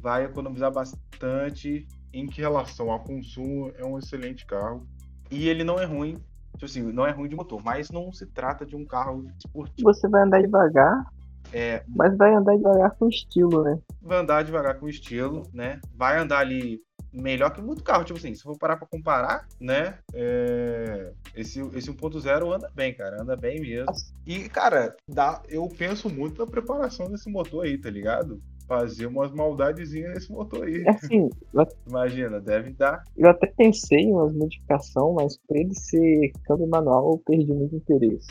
vai 0.00 0.24
economizar 0.24 0.72
bastante. 0.72 1.86
Em 2.12 2.26
relação 2.26 2.90
ao 2.90 3.04
consumo, 3.04 3.72
é 3.76 3.84
um 3.84 3.98
excelente 3.98 4.44
carro. 4.44 4.86
E 5.30 5.48
ele 5.48 5.62
não 5.62 5.78
é 5.78 5.84
ruim, 5.84 6.14
tipo 6.54 6.64
assim, 6.64 6.82
não 6.82 7.06
é 7.06 7.12
ruim 7.12 7.28
de 7.28 7.36
motor, 7.36 7.62
mas 7.64 7.90
não 7.90 8.12
se 8.12 8.26
trata 8.26 8.66
de 8.66 8.74
um 8.74 8.84
carro 8.84 9.24
esportivo. 9.38 9.92
Você 9.92 10.08
vai 10.08 10.22
andar 10.22 10.42
devagar, 10.42 11.06
é, 11.52 11.82
Mas 11.88 12.16
vai 12.16 12.34
andar 12.34 12.56
devagar 12.56 12.90
com 12.96 13.08
estilo, 13.08 13.62
né? 13.62 13.78
Vai 14.02 14.18
andar 14.18 14.44
devagar 14.44 14.78
com 14.78 14.88
estilo, 14.88 15.42
né? 15.52 15.80
Vai 15.94 16.18
andar 16.18 16.38
ali 16.38 16.80
melhor 17.12 17.50
que 17.52 17.60
muito 17.60 17.82
carro. 17.82 18.04
Tipo 18.04 18.18
assim, 18.18 18.34
se 18.34 18.42
for 18.42 18.56
parar 18.58 18.76
pra 18.76 18.86
comparar, 18.86 19.46
né? 19.60 19.98
É... 20.14 21.12
Esse, 21.34 21.60
esse 21.76 21.90
1.0 21.90 22.54
anda 22.54 22.70
bem, 22.74 22.94
cara. 22.94 23.22
Anda 23.22 23.36
bem 23.36 23.60
mesmo. 23.60 23.92
E, 24.26 24.48
cara, 24.48 24.94
dá, 25.08 25.42
eu 25.48 25.68
penso 25.76 26.08
muito 26.08 26.44
na 26.44 26.50
preparação 26.50 27.10
desse 27.10 27.30
motor 27.30 27.64
aí, 27.64 27.78
tá 27.78 27.90
ligado? 27.90 28.40
fazer 28.70 29.06
umas 29.06 29.32
maldadezinhas 29.32 30.14
nesse 30.14 30.30
motor 30.30 30.64
aí. 30.64 30.84
Assim, 30.86 31.28
eu, 31.52 31.66
Imagina, 31.88 32.40
deve 32.40 32.70
dar. 32.70 33.02
eu 33.16 33.28
até 33.28 33.48
pensei 33.48 33.98
em 33.98 34.12
umas 34.12 34.32
modificações, 34.32 35.12
mas 35.16 35.36
pra 35.48 35.58
ele 35.58 35.74
ser 35.74 36.30
câmbio 36.44 36.68
manual, 36.68 37.10
eu 37.10 37.18
perdi 37.18 37.52
muito 37.52 37.74
interesse. 37.74 38.28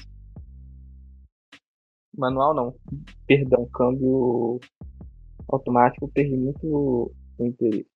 Manual 2.19 2.53
não, 2.53 2.75
perdão, 3.25 3.65
câmbio 3.73 4.59
automático, 5.47 6.07
perdi 6.09 6.35
muito 6.35 7.11
o 7.38 7.45
interesse. 7.45 7.88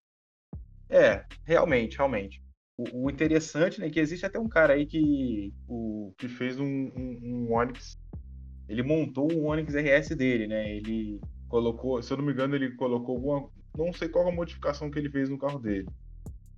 É, 0.90 1.26
realmente, 1.44 1.98
realmente. 1.98 2.42
O, 2.78 3.06
o 3.06 3.10
interessante, 3.10 3.80
né, 3.80 3.90
que 3.90 4.00
existe 4.00 4.26
até 4.26 4.40
um 4.40 4.48
cara 4.48 4.74
aí 4.74 4.86
que, 4.86 5.54
o, 5.68 6.14
que 6.18 6.28
fez 6.28 6.60
um, 6.60 6.66
um, 6.66 7.20
um 7.24 7.54
Onix. 7.54 7.98
Ele 8.68 8.82
montou 8.82 9.32
um 9.32 9.48
Onix 9.48 9.74
RS 9.74 10.16
dele, 10.16 10.48
né? 10.48 10.78
Ele 10.78 11.20
colocou, 11.48 12.02
se 12.02 12.12
eu 12.12 12.18
não 12.18 12.26
me 12.26 12.32
engano, 12.32 12.56
ele 12.56 12.76
colocou 12.76 13.16
alguma. 13.16 13.50
Não 13.78 13.92
sei 13.92 14.08
qual 14.08 14.28
a 14.28 14.32
modificação 14.32 14.90
que 14.90 14.98
ele 14.98 15.10
fez 15.10 15.30
no 15.30 15.38
carro 15.38 15.60
dele. 15.60 15.88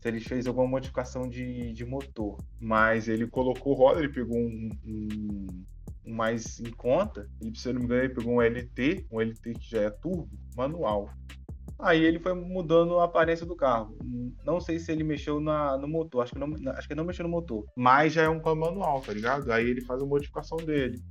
Se 0.01 0.07
ele 0.07 0.19
fez 0.19 0.45
alguma 0.45 0.67
modificação 0.67 1.27
de, 1.27 1.73
de 1.73 1.85
motor. 1.85 2.37
Mas 2.59 3.07
ele 3.07 3.25
colocou 3.25 3.73
roda, 3.73 3.99
ele 3.99 4.13
pegou 4.13 4.37
um, 4.37 4.69
um 4.85 5.47
mais 6.05 6.59
em 6.59 6.71
conta. 6.71 7.29
E, 7.41 7.57
se 7.57 7.67
eu 7.67 7.73
não 7.73 7.81
me 7.81 7.85
engano, 7.85 8.03
ele 8.03 8.13
pegou 8.13 8.33
um 8.33 8.41
LT, 8.41 9.07
um 9.11 9.19
LT 9.19 9.53
que 9.53 9.69
já 9.69 9.81
é 9.81 9.89
turbo, 9.89 10.29
manual. 10.55 11.09
Aí 11.77 12.03
ele 12.03 12.19
foi 12.19 12.33
mudando 12.33 12.99
a 12.99 13.05
aparência 13.05 13.45
do 13.45 13.55
carro. 13.55 13.97
Não 14.45 14.61
sei 14.61 14.79
se 14.79 14.91
ele 14.91 15.03
mexeu 15.03 15.39
na, 15.41 15.77
no 15.77 15.87
motor, 15.87 16.23
acho 16.23 16.33
que, 16.33 16.39
não, 16.39 16.71
acho 16.71 16.87
que 16.87 16.95
não 16.95 17.03
mexeu 17.03 17.23
no 17.23 17.29
motor. 17.29 17.65
Mas 17.75 18.13
já 18.13 18.23
é 18.23 18.29
um 18.29 18.39
carro 18.39 18.55
manual, 18.55 19.01
tá 19.01 19.11
ligado? 19.11 19.51
Aí 19.51 19.69
ele 19.69 19.81
faz 19.81 20.01
a 20.01 20.05
modificação 20.05 20.57
dele. 20.57 21.01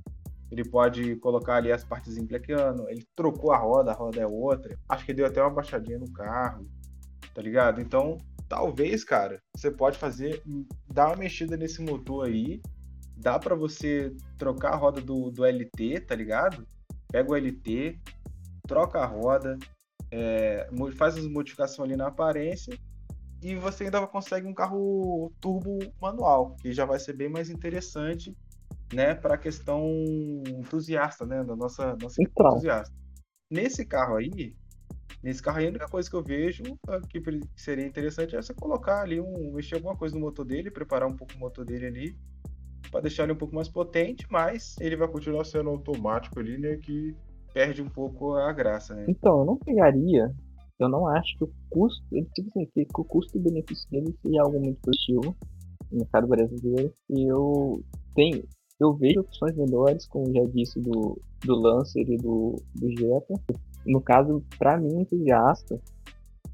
Ele 0.51 0.63
pode 0.63 1.15
colocar 1.17 1.55
ali 1.55 1.71
as 1.71 1.83
partes 1.83 2.17
implequeando. 2.17 2.89
Ele 2.89 3.05
trocou 3.15 3.51
a 3.51 3.57
roda, 3.57 3.91
a 3.91 3.95
roda 3.95 4.21
é 4.21 4.27
outra. 4.27 4.77
Acho 4.89 5.05
que 5.05 5.13
deu 5.13 5.25
até 5.25 5.41
uma 5.41 5.49
baixadinha 5.49 5.99
no 5.99 6.11
carro, 6.11 6.67
tá 7.33 7.41
ligado? 7.41 7.79
Então, 7.79 8.17
talvez, 8.47 9.03
cara, 9.03 9.41
você 9.55 9.69
pode 9.69 9.97
fazer, 9.97 10.41
dar 10.91 11.07
uma 11.07 11.17
mexida 11.17 11.57
nesse 11.57 11.81
motor 11.81 12.25
aí. 12.25 12.61
Dá 13.17 13.39
para 13.39 13.55
você 13.55 14.13
trocar 14.37 14.73
a 14.73 14.75
roda 14.75 15.01
do, 15.01 15.31
do 15.31 15.45
LT, 15.45 16.01
tá 16.01 16.15
ligado? 16.15 16.67
Pega 17.11 17.31
o 17.31 17.35
LT, 17.35 17.99
troca 18.67 18.99
a 18.99 19.05
roda, 19.05 19.57
é, 20.11 20.67
faz 20.97 21.17
as 21.17 21.27
modificações 21.27 21.89
ali 21.89 21.97
na 21.97 22.07
aparência 22.07 22.77
e 23.41 23.55
você 23.55 23.85
ainda 23.85 24.05
consegue 24.07 24.47
um 24.47 24.53
carro 24.53 25.31
turbo 25.39 25.77
manual, 26.01 26.55
que 26.61 26.73
já 26.73 26.85
vai 26.85 26.99
ser 26.99 27.13
bem 27.13 27.29
mais 27.29 27.49
interessante, 27.49 28.35
né, 28.93 29.13
para 29.13 29.35
a 29.35 29.37
questão 29.37 29.87
entusiasta, 30.47 31.25
né, 31.25 31.43
da 31.43 31.55
nossa, 31.55 31.95
nossa 32.01 32.21
Então. 32.21 32.53
entusiasta. 32.53 32.93
Nesse 33.51 33.85
carro 33.85 34.15
aí, 34.15 34.55
nesse 35.21 35.41
carro 35.41 35.59
aí, 35.59 35.67
a 35.67 35.69
única 35.69 35.87
coisa 35.87 36.09
que 36.09 36.15
eu 36.15 36.23
vejo 36.23 36.63
que 37.09 37.21
seria 37.55 37.85
interessante 37.85 38.35
é 38.35 38.41
você 38.41 38.53
colocar 38.53 39.01
ali 39.01 39.19
um, 39.19 39.53
mexer 39.53 39.75
alguma 39.75 39.95
coisa 39.95 40.15
no 40.15 40.21
motor 40.21 40.45
dele, 40.45 40.71
preparar 40.71 41.07
um 41.07 41.15
pouco 41.15 41.33
o 41.35 41.39
motor 41.39 41.63
dele 41.63 41.85
ali, 41.85 42.17
para 42.95 43.01
deixar 43.01 43.23
ele 43.23 43.33
um 43.33 43.37
pouco 43.37 43.53
mais 43.53 43.67
potente, 43.67 44.25
mas 44.31 44.77
ele 44.79 44.95
vai 44.95 45.05
continuar 45.09 45.43
sendo 45.43 45.69
automático 45.69 46.39
ali, 46.39 46.57
né, 46.57 46.77
que 46.77 47.13
perde 47.53 47.81
um 47.81 47.89
pouco 47.89 48.35
a 48.35 48.53
graça, 48.53 48.95
né? 48.95 49.05
Então, 49.09 49.39
eu 49.39 49.45
não 49.45 49.57
pegaria. 49.57 50.33
Eu 50.79 50.87
não 50.87 51.05
acho 51.05 51.37
que 51.37 51.43
o 51.43 51.51
custo. 51.69 52.01
Ele 52.09 52.25
tipo 52.33 52.49
assim, 52.49 52.69
que, 52.73 52.87
o 52.97 53.03
custo-benefício 53.03 53.89
dele 53.91 54.15
seja 54.21 54.41
algo 54.41 54.61
muito 54.61 54.79
positivo 54.79 55.35
no 55.91 55.97
mercado 55.99 56.27
brasileiro. 56.27 56.93
E 57.09 57.29
eu 57.29 57.83
tenho. 58.15 58.45
Eu 58.79 58.93
vejo 58.93 59.19
opções 59.19 59.55
melhores, 59.57 60.07
como 60.07 60.33
já 60.33 60.45
disse, 60.45 60.79
do, 60.79 61.19
do 61.45 61.55
Lancer 61.55 62.09
e 62.09 62.15
do, 62.15 62.55
do 62.75 62.89
Jetta. 62.91 63.33
No 63.85 63.99
caso, 63.99 64.41
pra 64.57 64.77
mim, 64.77 65.01
entusiasta, 65.01 65.81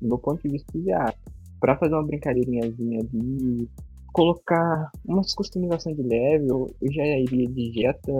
do 0.01 0.07
meu 0.07 0.17
ponto 0.17 0.41
de 0.41 0.49
vista 0.49 0.71
entusiasta, 0.75 1.19
pra 1.59 1.77
fazer 1.77 1.93
uma 1.93 2.05
brincadeirinhazinha 2.05 2.99
ali, 2.99 3.69
colocar 4.11 4.91
umas 5.05 5.33
customizações 5.33 5.95
de 5.95 6.03
level, 6.03 6.73
eu 6.81 6.91
já 6.91 7.03
iria 7.03 7.47
de 7.47 7.71
Jetta 7.73 8.11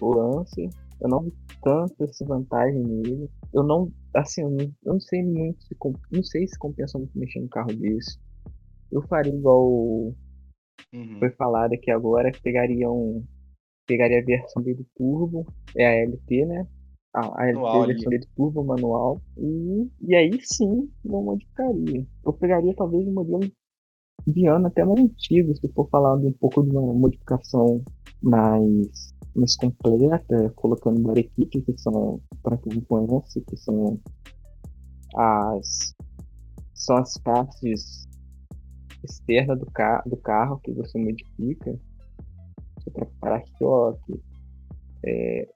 ou 0.00 0.14
Lancer. 0.14 0.68
Eu 1.00 1.08
não 1.08 1.22
vi 1.22 1.32
tanto 1.62 2.04
essa 2.04 2.24
vantagem 2.24 2.82
nele. 2.82 3.28
Eu 3.52 3.62
não, 3.62 3.90
assim, 4.14 4.42
eu 4.42 4.50
não, 4.50 4.64
eu 4.84 4.92
não 4.94 5.00
sei 5.00 5.22
muito 5.22 5.62
se 5.64 5.76
não 6.12 6.22
sei 6.22 6.46
se 6.46 6.58
compensa 6.58 6.98
muito 6.98 7.18
mexer 7.18 7.40
num 7.40 7.48
carro 7.48 7.72
desse. 7.74 8.18
Eu 8.90 9.02
faria 9.02 9.34
igual 9.34 10.14
Uhum. 10.92 11.18
foi 11.18 11.30
falado 11.30 11.72
aqui 11.72 11.90
agora, 11.90 12.30
que 12.30 12.40
pegaria 12.40 12.88
um 12.90 13.24
pegaria 13.86 14.20
a 14.20 14.24
versão 14.24 14.62
dele 14.62 14.86
turbo, 14.96 15.44
é 15.76 15.86
a 15.86 15.92
LT, 16.04 16.46
né? 16.46 16.66
A, 17.12 17.42
a 17.42 17.46
versão 17.86 18.10
dele 18.10 18.26
turbo 18.36 18.64
manual 18.64 19.20
e, 19.36 19.90
e 20.00 20.14
aí 20.14 20.38
sim 20.42 20.90
não 21.04 21.22
modificaria. 21.22 22.06
Eu 22.24 22.32
pegaria 22.32 22.74
talvez 22.74 23.06
um 23.06 23.12
modelo 23.12 23.50
ano 24.46 24.66
até 24.66 24.84
mais 24.84 25.00
antigo, 25.00 25.54
se 25.56 25.68
for 25.68 25.88
falar 25.90 26.16
de 26.18 26.26
um 26.26 26.32
pouco 26.32 26.62
de 26.62 26.70
uma 26.70 26.94
modificação 26.94 27.82
mais, 28.22 29.14
mais 29.34 29.56
completa, 29.56 30.50
colocando 30.56 31.00
kit, 31.24 31.60
que 31.60 31.78
são, 31.78 32.20
para 32.42 32.56
quem 32.58 32.74
não 32.74 32.82
conhece, 32.82 33.40
que 33.42 33.56
são 33.56 34.00
as 35.16 35.94
são 36.74 36.96
as 36.96 37.16
partes 37.18 38.06
externas 39.02 39.58
do, 39.58 39.66
ca 39.66 40.02
do 40.06 40.16
carro 40.16 40.58
que 40.60 40.72
você 40.72 40.98
modifica. 40.98 41.78
Você 42.78 42.90
troca 42.90 43.12
para-choque, 43.20 44.20
é, 45.04 45.48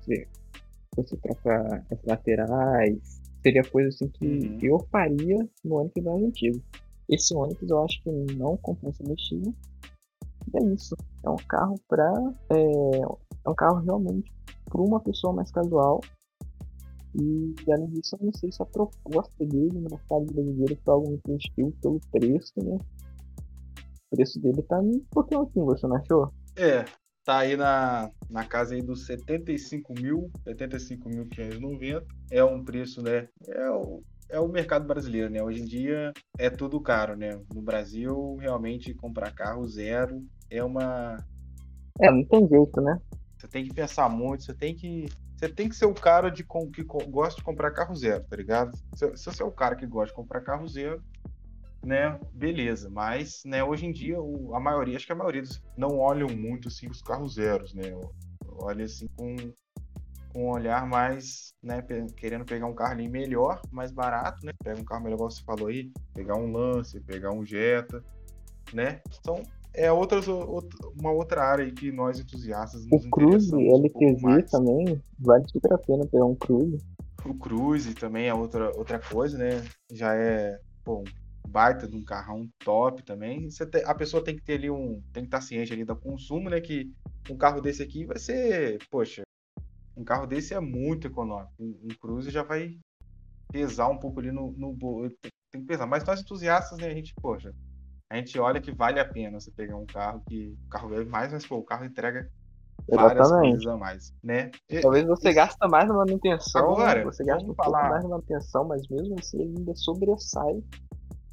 você, 0.00 0.28
você 0.96 1.16
as 1.90 2.04
laterais. 2.04 3.22
Seria 3.42 3.62
coisa 3.64 3.88
assim 3.88 4.08
que 4.08 4.26
Uhum. 4.26 4.58
eu 4.62 4.78
faria 4.90 5.48
no 5.64 5.76
Onix 5.76 6.02
mais 6.02 6.22
antigo. 6.22 6.62
Esse 7.14 7.32
Onix 7.32 7.62
eu 7.62 7.84
acho 7.84 8.02
que 8.02 8.10
não 8.34 8.56
compensa 8.56 9.04
mexer. 9.06 9.40
E 9.40 10.56
é 10.56 10.74
isso. 10.74 10.96
É 11.22 11.30
um 11.30 11.36
carro 11.48 11.78
pra. 11.88 12.12
É, 12.50 13.00
é 13.46 13.50
um 13.50 13.54
carro 13.54 13.80
realmente 13.80 14.32
para 14.64 14.80
uma 14.82 15.00
pessoa 15.00 15.32
mais 15.32 15.50
casual. 15.52 16.00
E 17.14 17.54
além 17.70 17.88
disso, 17.90 18.16
eu 18.16 18.26
não 18.26 18.32
sei 18.32 18.50
se 18.50 18.60
a 18.60 18.66
proposta 18.66 19.46
dele 19.46 19.70
no 19.72 19.82
mercado 19.82 20.26
brasileiro 20.32 20.76
foi 20.84 20.94
algo 20.94 21.08
muito 21.10 21.22
positivo 21.22 21.72
pelo 21.80 22.00
preço, 22.10 22.52
né? 22.56 22.76
O 24.10 24.16
preço 24.16 24.40
dele 24.40 24.62
tá 24.62 24.80
um 24.80 24.98
pouquinho 25.10 25.42
assim, 25.42 25.64
você 25.64 25.86
não 25.86 25.96
achou? 25.96 26.32
É, 26.56 26.84
tá 27.24 27.38
aí 27.38 27.56
na, 27.56 28.10
na 28.28 28.44
casa 28.44 28.74
aí 28.74 28.82
dos 28.82 29.06
75 29.06 29.94
mil, 29.94 30.28
75.590. 30.44 32.04
É 32.32 32.44
um 32.44 32.64
preço, 32.64 33.00
né? 33.00 33.28
É 33.46 33.70
é 34.28 34.38
o 34.40 34.48
mercado 34.48 34.86
brasileiro, 34.86 35.30
né? 35.30 35.42
Hoje 35.42 35.60
em 35.62 35.64
dia 35.64 36.12
é 36.38 36.50
tudo 36.50 36.80
caro, 36.80 37.16
né? 37.16 37.40
No 37.52 37.62
Brasil, 37.62 38.36
realmente 38.36 38.94
comprar 38.94 39.32
carro 39.32 39.66
zero 39.66 40.22
é 40.50 40.62
uma. 40.62 41.16
É, 42.00 42.10
não 42.10 42.24
tem 42.24 42.46
jeito, 42.48 42.80
né? 42.80 43.00
Você 43.38 43.48
tem 43.48 43.64
que 43.64 43.74
pensar 43.74 44.08
muito, 44.08 44.44
você 44.44 44.54
tem 44.54 44.74
que. 44.74 45.06
Você 45.36 45.48
tem 45.48 45.68
que 45.68 45.74
ser 45.74 45.86
o 45.86 45.94
cara 45.94 46.30
de, 46.30 46.44
com- 46.44 46.70
que 46.70 46.82
gosta 46.82 47.38
de 47.38 47.44
comprar 47.44 47.72
carro 47.72 47.94
zero, 47.94 48.24
tá 48.24 48.36
ligado? 48.36 48.72
Se, 48.94 49.16
se 49.16 49.24
você 49.24 49.42
é 49.42 49.46
o 49.46 49.50
cara 49.52 49.74
que 49.76 49.86
gosta 49.86 50.08
de 50.08 50.14
comprar 50.14 50.40
carro 50.40 50.66
zero, 50.66 51.02
né? 51.84 52.18
Beleza. 52.32 52.88
Mas, 52.88 53.42
né, 53.44 53.62
hoje 53.62 53.84
em 53.84 53.92
dia, 53.92 54.20
o- 54.20 54.54
a 54.54 54.60
maioria, 54.60 54.96
acho 54.96 55.06
que 55.06 55.12
a 55.12 55.16
maioria 55.16 55.42
dos 55.42 55.60
não 55.76 55.98
olham 55.98 56.28
muito 56.28 56.68
assim 56.68 56.88
os 56.88 57.02
carros 57.02 57.34
zeros, 57.34 57.74
né? 57.74 57.92
Olha 58.46 58.84
assim 58.84 59.06
com 59.16 59.34
um 60.34 60.48
olhar 60.48 60.86
mais, 60.86 61.52
né, 61.62 61.82
querendo 62.16 62.44
pegar 62.44 62.66
um 62.66 62.74
carro 62.74 62.92
ali 62.92 63.08
melhor, 63.08 63.60
mais 63.70 63.92
barato, 63.92 64.44
né? 64.44 64.52
Pega 64.62 64.80
um 64.80 64.84
carro 64.84 65.04
melhor, 65.04 65.16
igual 65.16 65.30
você 65.30 65.42
falou 65.44 65.68
aí, 65.68 65.90
pegar 66.12 66.36
um 66.36 66.50
Lance, 66.50 67.00
pegar 67.00 67.32
um 67.32 67.44
Jetta, 67.44 68.02
né? 68.72 69.00
Então, 69.20 69.42
é 69.72 69.90
outras, 69.92 70.26
outra- 70.28 70.88
uma 70.98 71.12
outra 71.12 71.42
área 71.42 71.64
aí 71.64 71.72
que 71.72 71.92
nós 71.92 72.18
entusiastas 72.18 72.84
nos 72.86 73.04
O 73.04 73.10
Cruze 73.10 73.54
um 73.54 73.76
LTZ 73.76 74.22
mais. 74.22 74.50
também, 74.50 75.00
vale 75.18 75.44
super 75.48 75.72
a 75.72 75.78
pena 75.78 76.06
pegar 76.06 76.24
um 76.24 76.34
Cruze. 76.34 76.78
O 77.24 77.34
Cruze 77.34 77.94
também 77.94 78.28
é 78.28 78.34
outra, 78.34 78.70
outra 78.76 78.98
coisa, 78.98 79.38
né? 79.38 79.64
Já 79.92 80.14
é, 80.14 80.58
pô, 80.84 81.00
um 81.00 81.04
baita 81.48 81.88
de 81.88 81.96
um 81.96 82.04
carrão 82.04 82.48
top 82.64 83.02
também. 83.02 83.48
Você 83.50 83.64
tem- 83.66 83.84
a 83.84 83.94
pessoa 83.94 84.22
tem 84.22 84.36
que 84.36 84.42
ter 84.42 84.54
ali 84.54 84.70
um. 84.70 85.00
Tem 85.12 85.22
que 85.22 85.28
estar 85.28 85.40
ciente 85.40 85.72
ali 85.72 85.84
do 85.84 85.96
consumo, 85.96 86.50
né? 86.50 86.60
Que 86.60 86.90
um 87.30 87.36
carro 87.36 87.60
desse 87.60 87.82
aqui 87.82 88.04
vai 88.04 88.18
ser, 88.18 88.78
poxa, 88.90 89.22
um 89.96 90.04
carro 90.04 90.26
desse 90.26 90.54
é 90.54 90.60
muito 90.60 91.06
econômico. 91.06 91.52
Um, 91.58 91.78
um 91.84 91.88
Cruze 92.00 92.30
já 92.30 92.42
vai 92.42 92.78
pesar 93.52 93.88
um 93.88 93.98
pouco 93.98 94.20
ali 94.20 94.32
no, 94.32 94.50
no 94.52 94.76
tem, 95.20 95.30
tem 95.52 95.60
que 95.60 95.66
pesar. 95.66 95.86
Mas 95.86 96.04
nós 96.04 96.20
entusiastas, 96.20 96.78
né? 96.78 96.88
A 96.88 96.94
gente, 96.94 97.14
poxa, 97.22 97.54
a 98.10 98.16
gente 98.16 98.38
olha 98.38 98.60
que 98.60 98.72
vale 98.72 98.98
a 98.98 99.08
pena 99.08 99.40
você 99.40 99.50
pegar 99.52 99.76
um 99.76 99.86
carro 99.86 100.22
que. 100.28 100.48
O 100.66 100.68
carro 100.68 100.94
é 100.94 101.04
mais, 101.04 101.32
mas 101.32 101.46
pô, 101.46 101.56
o 101.56 101.64
carro 101.64 101.84
entrega 101.84 102.28
várias 102.90 103.28
Exatamente. 103.28 103.50
coisas 103.50 103.66
a 103.66 103.76
mais, 103.76 104.12
né? 104.22 104.50
E- 104.68 104.80
Talvez 104.80 105.06
você 105.06 105.32
gasta 105.32 105.68
mais 105.68 105.88
na 105.88 105.94
manutenção, 105.94 106.62
Agora, 106.62 106.94
né? 106.96 107.04
você 107.04 107.24
gasta 107.24 107.44
um 107.44 107.54
pouco 107.54 107.64
falar- 107.70 107.88
mais 107.88 108.02
na 108.02 108.08
manutenção, 108.10 108.64
mas 108.64 108.86
mesmo 108.88 109.18
assim 109.18 109.40
ele 109.40 109.58
ainda 109.58 109.74
sobressai 109.74 110.62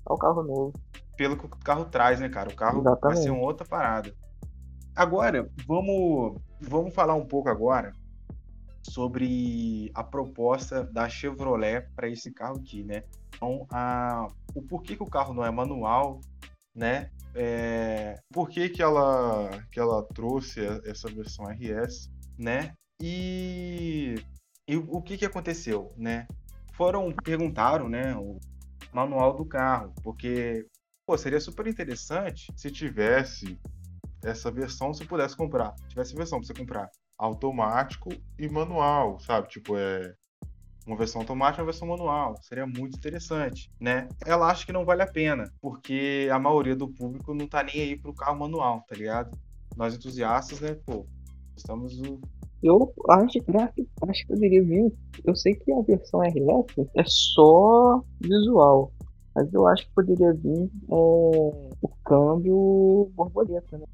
ao 0.06 0.18
carro 0.18 0.44
novo. 0.44 0.74
pelo 1.18 1.38
que 1.38 1.46
o 1.46 1.50
carro 1.50 1.86
traz, 1.86 2.20
né, 2.20 2.30
cara? 2.30 2.50
O 2.50 2.56
carro 2.56 2.82
vai 2.82 2.92
Exatamente. 2.92 3.24
ser 3.24 3.30
uma 3.30 3.44
outra 3.44 3.68
parada. 3.68 4.12
Agora, 4.96 5.48
vamos, 5.68 6.40
vamos 6.60 6.94
falar 6.96 7.14
um 7.16 7.26
pouco 7.26 7.48
agora 7.50 7.94
sobre 8.84 9.92
a 9.94 10.04
proposta 10.04 10.84
da 10.84 11.08
Chevrolet 11.08 11.88
para 11.96 12.10
esse 12.10 12.32
carro 12.32 12.58
aqui, 12.58 12.84
né? 12.84 13.04
Então, 13.36 13.66
a, 13.70 14.28
o 14.54 14.62
porquê 14.62 14.96
que 14.96 15.04
o 15.04 15.10
carro 15.10 15.34
não 15.34 15.46
é 15.46 15.52
manual, 15.52 16.22
né? 16.76 17.10
É, 17.34 18.20
por 18.32 18.50
que, 18.50 18.72
ela, 18.82 19.50
que 19.72 19.80
ela 19.80 20.04
trouxe 20.14 20.60
essa 20.86 21.10
versão 21.10 21.46
RS, 21.46 22.10
né? 22.38 22.74
E, 23.02 24.16
e 24.68 24.76
o 24.78 25.02
que, 25.02 25.18
que 25.18 25.26
aconteceu, 25.26 25.94
né? 25.98 26.28
Foram, 26.74 27.12
perguntaram, 27.24 27.88
né, 27.88 28.16
o 28.16 28.40
manual 28.94 29.36
do 29.36 29.46
carro, 29.46 29.94
porque 30.04 30.66
pô, 31.06 31.18
seria 31.18 31.40
super 31.40 31.68
interessante 31.68 32.52
se 32.56 32.72
tivesse 32.72 33.60
essa 34.24 34.52
versão, 34.52 34.94
se 34.94 35.06
pudesse 35.06 35.36
comprar, 35.36 35.76
tivesse 35.88 36.16
versão 36.16 36.40
para 36.40 36.48
você 36.48 36.54
comprar 36.54 36.90
automático 37.22 38.10
e 38.38 38.50
manual, 38.50 39.20
sabe? 39.20 39.48
Tipo, 39.48 39.78
é 39.78 40.16
uma 40.88 40.98
versão 40.98 41.22
automática 41.22 41.62
e 41.62 41.64
uma 41.64 41.72
versão 41.72 41.88
manual. 41.88 42.36
Seria 42.42 42.66
muito 42.66 42.98
interessante, 42.98 43.72
né? 43.80 44.08
Ela 44.26 44.50
acha 44.50 44.66
que 44.66 44.74
não 44.74 44.84
vale 44.84 45.04
a 45.04 45.08
pena, 45.08 45.54
porque 45.62 46.28
a 46.32 46.40
maioria 46.40 46.76
do 46.76 46.88
público 46.88 47.36
não 47.36 47.48
tá 47.48 47.62
nem 47.62 47.80
aí 47.80 47.96
pro 47.96 48.16
carro 48.16 48.40
manual, 48.40 48.84
tá 48.88 48.96
ligado? 48.96 49.38
Nós 49.78 49.94
entusiastas, 49.94 50.60
né, 50.60 50.76
pô, 50.84 51.06
estamos 51.56 51.96
no... 52.02 52.20
Eu 52.64 52.92
acho, 53.10 53.38
acho 54.08 54.22
que 54.22 54.28
poderia 54.28 54.64
vir. 54.64 54.92
Eu 55.24 55.36
sei 55.36 55.56
que 55.56 55.72
a 55.72 55.82
versão 55.82 56.22
RS 56.22 56.90
é 56.96 57.04
só 57.06 58.04
visual, 58.20 58.92
mas 59.36 59.52
eu 59.54 59.66
acho 59.68 59.86
que 59.86 59.94
poderia 59.94 60.34
vir 60.34 60.64
é, 60.64 60.70
o 60.90 61.90
câmbio 62.04 63.12
borboleta, 63.16 63.78
né? 63.78 63.86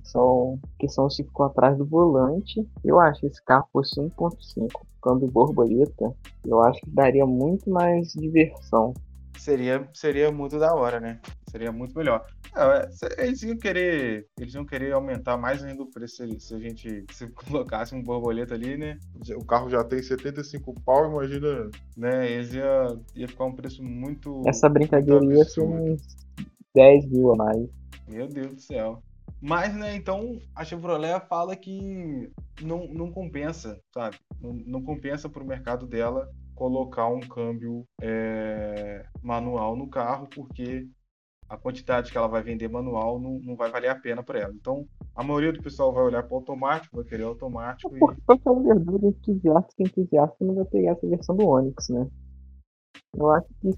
Que 0.00 0.08
são, 0.08 0.58
que 0.78 0.88
são 0.88 1.06
os 1.06 1.16
que 1.16 1.24
ficam 1.24 1.46
atrás 1.46 1.76
do 1.76 1.84
volante. 1.84 2.66
Eu 2.84 3.00
acho 3.00 3.20
que 3.20 3.26
esse 3.26 3.42
carro 3.44 3.68
fosse 3.72 4.00
1.5, 4.00 4.68
câmbio 5.02 5.28
borboleta, 5.28 6.14
eu 6.44 6.60
acho 6.62 6.80
que 6.80 6.90
daria 6.90 7.26
muito 7.26 7.70
mais 7.70 8.12
diversão. 8.12 8.94
Seria, 9.36 9.86
seria 9.92 10.30
muito 10.30 10.58
da 10.58 10.74
hora, 10.74 11.00
né? 11.00 11.20
Seria 11.50 11.72
muito 11.72 11.96
melhor. 11.96 12.24
É, 12.56 13.24
eles 13.24 13.42
iam 13.42 13.56
querer, 13.56 14.28
eles 14.38 14.54
iam 14.54 14.64
querer 14.64 14.92
aumentar 14.92 15.36
mais 15.36 15.62
ainda 15.62 15.82
o 15.82 15.90
preço 15.90 16.16
se, 16.16 16.40
se 16.40 16.54
a 16.54 16.58
gente 16.58 17.04
se 17.12 17.26
colocasse 17.34 17.94
um 17.94 18.02
borboleta 18.02 18.54
ali, 18.54 18.76
né? 18.76 18.98
O 19.36 19.44
carro 19.44 19.68
já 19.68 19.82
tem 19.82 20.00
75 20.02 20.72
pau, 20.82 21.10
imagina, 21.10 21.68
né? 21.96 22.30
Eles 22.30 22.54
ia, 22.54 22.96
ia 23.16 23.28
ficar 23.28 23.44
um 23.44 23.54
preço 23.54 23.82
muito. 23.82 24.42
Essa 24.46 24.68
brincadeira 24.68 25.24
ia 25.24 25.44
ser 25.44 25.62
uns 25.62 26.00
10 26.74 27.06
mil 27.10 27.32
a 27.32 27.36
mais. 27.36 27.68
Meu 28.08 28.28
Deus 28.28 28.54
do 28.54 28.60
céu. 28.60 29.02
Mas, 29.46 29.76
né, 29.76 29.94
então 29.94 30.40
a 30.56 30.64
Chevrolet 30.64 31.20
fala 31.28 31.54
que 31.54 32.32
não, 32.62 32.88
não 32.88 33.12
compensa, 33.12 33.78
sabe? 33.92 34.16
Não, 34.40 34.54
não 34.54 34.82
compensa 34.82 35.28
para 35.28 35.42
o 35.42 35.46
mercado 35.46 35.86
dela 35.86 36.30
colocar 36.54 37.08
um 37.08 37.20
câmbio 37.20 37.84
é, 38.00 39.04
manual 39.22 39.76
no 39.76 39.86
carro, 39.86 40.26
porque 40.34 40.88
a 41.46 41.58
quantidade 41.58 42.10
que 42.10 42.16
ela 42.16 42.26
vai 42.26 42.42
vender 42.42 42.68
manual 42.68 43.20
não, 43.20 43.38
não 43.40 43.54
vai 43.54 43.70
valer 43.70 43.88
a 43.88 43.94
pena 43.94 44.22
para 44.22 44.40
ela. 44.40 44.54
Então, 44.54 44.86
a 45.14 45.22
maioria 45.22 45.52
do 45.52 45.62
pessoal 45.62 45.92
vai 45.92 46.04
olhar 46.04 46.22
para 46.22 46.32
o 46.32 46.36
automático, 46.36 46.96
vai 46.96 47.04
querer 47.04 47.24
automático. 47.24 47.94
Por, 47.98 48.14
e... 48.14 48.32
A 48.32 48.52
verdade, 48.54 49.06
entusiasta 49.08 49.74
que 49.76 49.82
entusiasta 49.82 50.42
não 50.42 50.54
vai 50.54 50.64
pegar 50.64 50.92
essa 50.92 51.06
versão 51.06 51.36
do 51.36 51.46
Onix, 51.46 51.90
né? 51.90 52.08
Eu 53.14 53.30
acho 53.30 53.46
que 53.60 53.70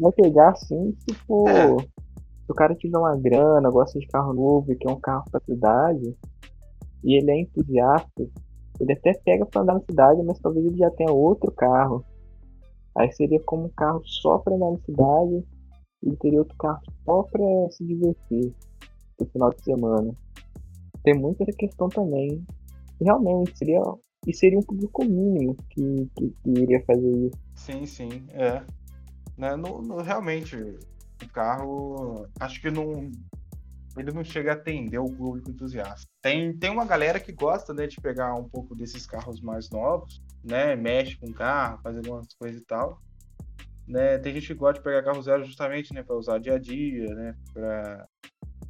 vai 0.00 0.12
pegar 0.12 0.54
sim 0.54 0.96
se 1.00 1.12
for. 1.26 1.50
É 1.50 2.07
se 2.48 2.52
o 2.52 2.54
cara 2.54 2.74
tiver 2.74 2.96
uma 2.96 3.14
grana, 3.14 3.70
gosta 3.70 3.98
de 3.98 4.06
carro 4.06 4.32
novo 4.32 4.72
e 4.72 4.76
quer 4.76 4.90
um 4.90 4.98
carro 4.98 5.22
pra 5.30 5.38
cidade, 5.40 6.16
e 7.04 7.18
ele 7.18 7.30
é 7.30 7.40
entusiasta, 7.42 8.26
ele 8.80 8.92
até 8.94 9.12
pega 9.22 9.44
pra 9.44 9.60
andar 9.60 9.74
na 9.74 9.80
cidade, 9.80 10.22
mas 10.22 10.38
talvez 10.38 10.64
ele 10.64 10.78
já 10.78 10.90
tenha 10.92 11.12
outro 11.12 11.52
carro. 11.52 12.02
Aí 12.96 13.12
seria 13.12 13.38
como 13.44 13.66
um 13.66 13.68
carro 13.68 14.00
só 14.02 14.38
pra 14.38 14.54
andar 14.54 14.70
na 14.70 14.78
cidade, 14.78 15.44
e 16.02 16.16
teria 16.16 16.38
outro 16.38 16.56
carro 16.56 16.80
só 17.04 17.22
pra 17.24 17.70
se 17.70 17.84
divertir 17.84 18.54
no 19.20 19.26
final 19.26 19.50
de 19.50 19.62
semana. 19.62 20.14
Tem 21.02 21.12
muita 21.12 21.44
questão 21.52 21.90
também. 21.90 22.42
Realmente, 22.98 23.58
seria. 23.58 23.82
E 24.26 24.34
seria 24.34 24.58
um 24.58 24.62
público 24.62 25.04
mínimo 25.04 25.54
que, 25.70 26.10
que, 26.16 26.30
que 26.30 26.50
iria 26.50 26.82
fazer 26.86 27.10
isso. 27.10 27.38
Sim, 27.54 27.86
sim, 27.86 28.08
é. 28.30 28.62
Né? 29.36 29.54
No, 29.54 29.80
no, 29.80 30.02
realmente, 30.02 30.56
o 31.26 31.32
carro, 31.32 32.28
acho 32.40 32.60
que 32.60 32.70
não 32.70 33.10
ele 33.96 34.12
não 34.12 34.22
chega 34.22 34.52
a 34.52 34.54
atender 34.54 34.98
o 34.98 35.10
público 35.10 35.50
entusiasta. 35.50 36.06
Tem, 36.22 36.56
tem 36.56 36.70
uma 36.70 36.84
galera 36.84 37.18
que 37.18 37.32
gosta 37.32 37.74
né, 37.74 37.86
de 37.86 38.00
pegar 38.00 38.34
um 38.34 38.48
pouco 38.48 38.74
desses 38.74 39.06
carros 39.06 39.40
mais 39.40 39.70
novos, 39.70 40.22
né? 40.44 40.76
Mexe 40.76 41.16
com 41.16 41.26
o 41.26 41.34
carro, 41.34 41.80
faz 41.82 41.96
algumas 41.96 42.32
coisas 42.34 42.60
e 42.60 42.64
tal. 42.64 43.00
Né? 43.86 44.18
Tem 44.18 44.34
gente 44.34 44.46
que 44.46 44.54
gosta 44.54 44.78
de 44.78 44.84
pegar 44.84 45.02
carro 45.02 45.22
zero 45.22 45.44
justamente 45.44 45.92
né, 45.92 46.02
para 46.02 46.16
usar 46.16 46.38
dia 46.38 46.54
a 46.54 46.58
dia, 46.58 47.12
né? 47.14 47.34
Pra... 47.52 48.06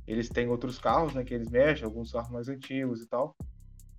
Eles 0.06 0.28
têm 0.28 0.48
outros 0.48 0.78
carros 0.78 1.12
né, 1.12 1.22
que 1.22 1.34
eles 1.34 1.50
mexem, 1.50 1.84
alguns 1.84 2.10
carros 2.10 2.30
mais 2.30 2.48
antigos 2.48 3.02
e 3.02 3.06
tal. 3.06 3.36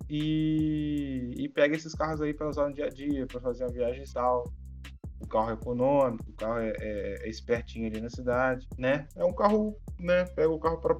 E, 0.08 1.30
e 1.36 1.48
pega 1.48 1.76
esses 1.76 1.94
carros 1.94 2.20
aí 2.20 2.34
para 2.34 2.48
usar 2.48 2.68
no 2.68 2.74
dia 2.74 2.86
a 2.86 2.90
dia, 2.90 3.26
para 3.26 3.40
fazer 3.40 3.62
uma 3.62 3.72
viagem 3.72 4.02
e 4.02 4.12
tal 4.12 4.44
o 5.20 5.26
carro 5.26 5.50
é 5.50 5.54
econômico, 5.54 6.24
o 6.28 6.32
carro 6.32 6.58
é, 6.58 6.72
é, 6.78 7.26
é, 7.26 7.28
espertinho 7.28 7.86
ali 7.86 8.00
na 8.00 8.10
cidade, 8.10 8.66
né? 8.78 9.06
É 9.14 9.24
um 9.24 9.32
carro, 9.32 9.76
né? 9.98 10.24
Pega 10.24 10.50
o 10.50 10.58
carro 10.58 10.78
para 10.78 10.94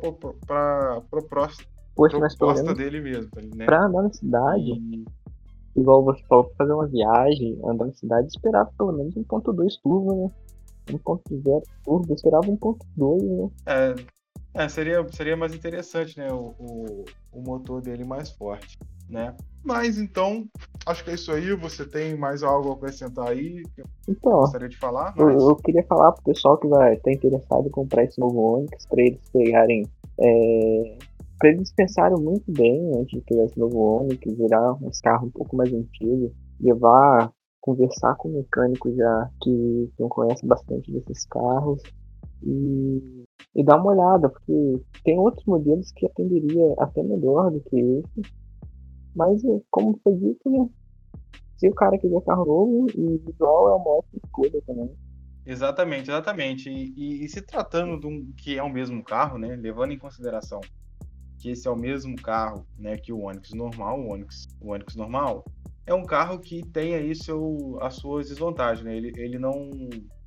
para 0.46 1.00
proposta, 1.10 1.64
Poxa, 1.94 2.18
proposta 2.18 2.74
dele 2.74 3.00
mesmo, 3.00 3.30
né? 3.54 3.64
Para 3.64 3.86
andar 3.86 4.02
na 4.02 4.12
cidade, 4.12 4.72
e... 4.72 5.04
igual 5.76 6.04
você 6.04 6.22
falou, 6.28 6.52
fazer 6.56 6.72
uma 6.72 6.86
viagem, 6.86 7.58
andar 7.64 7.86
na 7.86 7.92
cidade, 7.94 8.28
esperava 8.28 8.70
pelo 8.76 8.92
menos 8.92 9.14
1.2 9.14 9.80
turbo, 9.82 10.14
né? 10.24 10.30
1.0 10.90 11.62
turbo, 11.84 12.14
esperava 12.14 12.46
1.2, 12.46 13.22
né? 13.22 13.50
É, 13.66 14.64
é, 14.64 14.68
seria, 14.68 15.06
seria 15.12 15.36
mais 15.36 15.54
interessante, 15.54 16.18
né? 16.18 16.32
O, 16.32 16.54
o, 16.58 17.04
o 17.32 17.40
motor 17.40 17.80
dele 17.80 18.04
mais 18.04 18.30
forte 18.30 18.78
né? 19.10 19.34
Mas 19.62 19.98
então, 19.98 20.46
acho 20.86 21.04
que 21.04 21.10
é 21.10 21.14
isso 21.14 21.30
aí. 21.32 21.54
Você 21.54 21.84
tem 21.84 22.16
mais 22.16 22.42
algo 22.42 22.70
a 22.70 22.74
acrescentar 22.74 23.28
aí 23.28 23.62
que 23.74 23.82
então, 24.08 24.40
gostaria 24.40 24.68
de 24.68 24.78
falar? 24.78 25.14
Mas... 25.16 25.34
Eu, 25.34 25.50
eu, 25.50 25.56
queria 25.56 25.84
falar 25.84 26.12
pro 26.12 26.24
pessoal 26.24 26.56
que 26.58 26.66
vai 26.66 26.94
estar 26.94 27.12
interessado 27.12 27.66
em 27.66 27.70
comprar 27.70 28.04
esse 28.04 28.18
novo 28.18 28.40
Onix, 28.40 28.86
para 28.86 29.02
eles 29.02 29.20
pegarem. 29.32 29.86
É, 30.18 30.98
para 31.38 31.50
eles 31.50 31.72
pensarem 31.72 32.18
muito 32.18 32.52
bem 32.52 32.90
antes 32.94 33.18
de 33.18 33.20
pegar 33.22 33.44
esse 33.44 33.58
novo 33.58 33.78
Onix, 33.78 34.20
virar 34.36 34.72
um 34.74 34.90
carro 35.02 35.26
um 35.26 35.30
pouco 35.30 35.56
mais 35.56 35.72
antigo, 35.72 36.32
levar, 36.60 37.32
conversar 37.60 38.14
com 38.16 38.28
o 38.28 38.32
mecânico 38.32 38.94
já 38.94 39.30
que 39.42 39.90
não 39.98 40.08
conhece 40.08 40.46
bastante 40.46 40.90
desses 40.90 41.26
carros 41.26 41.82
e, 42.42 43.24
e 43.54 43.64
dar 43.64 43.76
uma 43.76 43.92
olhada, 43.92 44.28
porque 44.28 44.80
tem 45.04 45.18
outros 45.18 45.44
modelos 45.46 45.90
que 45.92 46.06
atenderia 46.06 46.74
até 46.78 47.02
melhor 47.02 47.50
do 47.50 47.60
que 47.60 47.76
esse 47.78 48.22
mas, 49.14 49.42
como 49.70 49.98
foi 50.02 50.14
dito, 50.14 50.50
né? 50.50 50.68
Se 51.56 51.68
o 51.68 51.74
cara 51.74 51.98
quiser 51.98 52.22
carro 52.22 52.46
novo, 52.46 52.86
visual 52.86 53.68
é 53.68 53.74
uma 53.74 53.90
ótima 53.98 54.20
escolha 54.24 54.62
também. 54.66 54.90
Exatamente, 55.44 56.10
exatamente. 56.10 56.70
E, 56.70 56.94
e, 56.96 57.24
e, 57.24 57.28
se 57.28 57.42
tratando 57.42 57.98
de 57.98 58.06
um 58.06 58.32
que 58.32 58.58
é 58.58 58.62
o 58.62 58.72
mesmo 58.72 59.02
carro, 59.02 59.38
né? 59.38 59.56
Levando 59.56 59.92
em 59.92 59.98
consideração 59.98 60.60
que 61.38 61.50
esse 61.50 61.66
é 61.66 61.70
o 61.70 61.76
mesmo 61.76 62.14
carro, 62.16 62.66
né? 62.78 62.96
Que 62.96 63.12
o 63.12 63.24
Onix 63.24 63.52
normal, 63.52 64.00
o 64.00 64.12
Onix, 64.12 64.46
o 64.60 64.72
Onix 64.72 64.94
normal, 64.94 65.44
é 65.86 65.94
um 65.94 66.04
carro 66.04 66.38
que 66.38 66.64
tem 66.66 66.94
aí 66.94 67.14
seu, 67.14 67.78
as 67.80 67.94
suas 67.94 68.28
desvantagens, 68.28 68.84
né? 68.84 68.96
Ele, 68.96 69.12
ele 69.16 69.38
não 69.38 69.70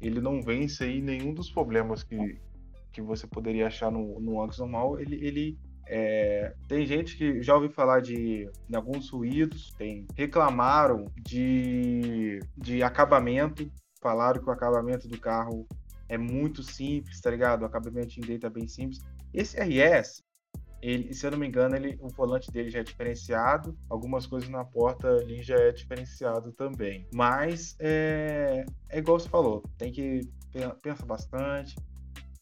ele 0.01 0.19
não 0.19 0.41
vence 0.41 0.83
aí 0.83 1.01
nenhum 1.01 1.33
dos 1.33 1.49
problemas 1.49 2.03
que, 2.03 2.41
que 2.91 3.01
você 3.01 3.25
poderia 3.25 3.67
achar 3.67 3.91
no, 3.91 4.19
no 4.19 4.35
Onix 4.35 4.57
normal. 4.57 4.99
Ele, 4.99 5.15
ele 5.25 5.57
é, 5.85 6.53
tem 6.67 6.85
gente 6.85 7.17
que 7.17 7.41
já 7.41 7.55
ouviu 7.55 7.69
falar 7.69 8.01
de, 8.01 8.49
de, 8.69 8.75
alguns 8.75 9.09
ruídos, 9.09 9.73
tem, 9.77 10.07
reclamaram 10.15 11.05
de, 11.17 12.39
de 12.57 12.81
acabamento, 12.81 13.69
falaram 14.01 14.41
que 14.41 14.49
o 14.49 14.53
acabamento 14.53 15.07
do 15.07 15.19
carro 15.19 15.67
é 16.07 16.17
muito 16.17 16.63
simples, 16.63 17.19
tá 17.21 17.29
ligado? 17.29 17.63
O 17.63 17.65
acabamento 17.65 18.19
dele 18.21 18.39
tá 18.39 18.49
bem 18.49 18.67
simples. 18.67 18.99
Esse 19.33 19.57
RS, 19.59 20.23
ele, 20.81 21.13
se 21.13 21.25
eu 21.25 21.31
não 21.31 21.37
me 21.37 21.47
engano, 21.47 21.75
ele, 21.75 21.97
o 22.01 22.09
volante 22.09 22.51
dele 22.51 22.69
já 22.69 22.79
é 22.79 22.83
diferenciado, 22.83 23.77
algumas 23.89 24.25
coisas 24.25 24.49
na 24.49 24.63
porta 24.63 25.07
ali 25.07 25.41
já 25.41 25.55
é 25.55 25.71
diferenciado 25.71 26.51
também. 26.51 27.07
Mas 27.13 27.75
é, 27.79 28.65
é 28.89 28.99
igual 28.99 29.19
você 29.19 29.29
falou, 29.29 29.63
tem 29.77 29.91
que 29.91 30.21
pensar 30.81 31.05
bastante, 31.05 31.75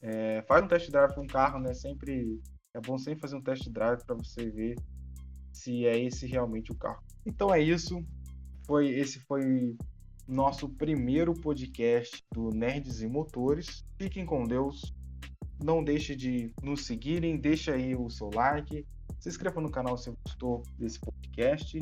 é, 0.02 0.44
faz 0.48 0.64
um 0.64 0.68
test 0.68 0.90
drive 0.90 1.14
com 1.14 1.22
o 1.22 1.28
carro, 1.28 1.60
né? 1.60 1.74
Sempre 1.74 2.42
é 2.74 2.80
bom 2.80 2.98
sempre 2.98 3.20
fazer 3.20 3.36
um 3.36 3.42
test 3.42 3.70
drive 3.70 4.04
para 4.06 4.16
você 4.16 4.50
ver 4.50 4.76
se 5.52 5.86
é 5.86 6.00
esse 6.00 6.26
realmente 6.26 6.72
o 6.72 6.76
carro. 6.76 7.04
Então 7.26 7.54
é 7.54 7.60
isso. 7.60 8.04
Foi 8.66 8.90
esse 8.90 9.20
foi 9.22 9.76
nosso 10.28 10.70
primeiro 10.70 11.34
podcast 11.34 12.24
do 12.34 12.50
Nerds 12.50 13.02
e 13.02 13.08
Motores. 13.08 13.84
Fiquem 13.98 14.26
com 14.26 14.46
Deus. 14.46 14.94
Não 15.64 15.84
deixe 15.84 16.16
de 16.16 16.54
nos 16.64 16.86
seguirem, 16.86 17.38
deixa 17.38 17.74
aí 17.74 17.96
o 17.96 18.10
seu 18.10 18.32
like, 18.34 18.86
se 19.20 19.30
inscreva 19.30 19.62
no 19.62 19.70
canal 19.70 19.96
se 19.98 20.12
gostou 20.26 20.64
desse 20.80 21.00
podcast 21.00 21.80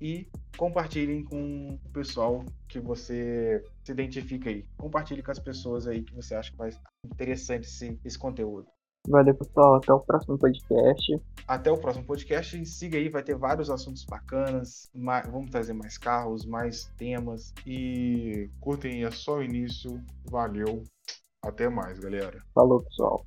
e 0.00 0.28
compartilhem 0.56 1.24
com 1.24 1.74
o 1.74 1.90
pessoal 1.90 2.44
que 2.68 2.78
você 2.78 3.60
se 3.82 3.90
identifica 3.90 4.50
aí. 4.50 4.64
Compartilhe 4.76 5.22
com 5.22 5.32
as 5.32 5.40
pessoas 5.40 5.88
aí 5.88 6.04
que 6.04 6.14
você 6.14 6.36
acha 6.36 6.52
que 6.52 6.58
interessante 7.04 7.64
esse, 7.64 7.98
esse 8.04 8.18
conteúdo. 8.18 8.68
Valeu, 9.08 9.34
pessoal. 9.34 9.76
Até 9.76 9.92
o 9.92 10.00
próximo 10.00 10.38
podcast. 10.38 11.20
Até 11.46 11.70
o 11.70 11.78
próximo 11.78 12.04
podcast. 12.04 12.66
Siga 12.66 12.98
aí, 12.98 13.08
vai 13.08 13.22
ter 13.22 13.36
vários 13.36 13.70
assuntos 13.70 14.04
bacanas. 14.04 14.90
Mais, 14.94 15.26
vamos 15.26 15.50
trazer 15.50 15.72
mais 15.72 15.96
carros, 15.96 16.44
mais 16.44 16.84
temas. 16.98 17.54
E 17.66 18.50
curtem, 18.60 19.04
é 19.04 19.10
só 19.10 19.38
o 19.38 19.42
início. 19.42 19.98
Valeu. 20.30 20.82
Até 21.42 21.68
mais, 21.68 21.98
galera. 21.98 22.42
Falou, 22.54 22.82
pessoal. 22.82 23.24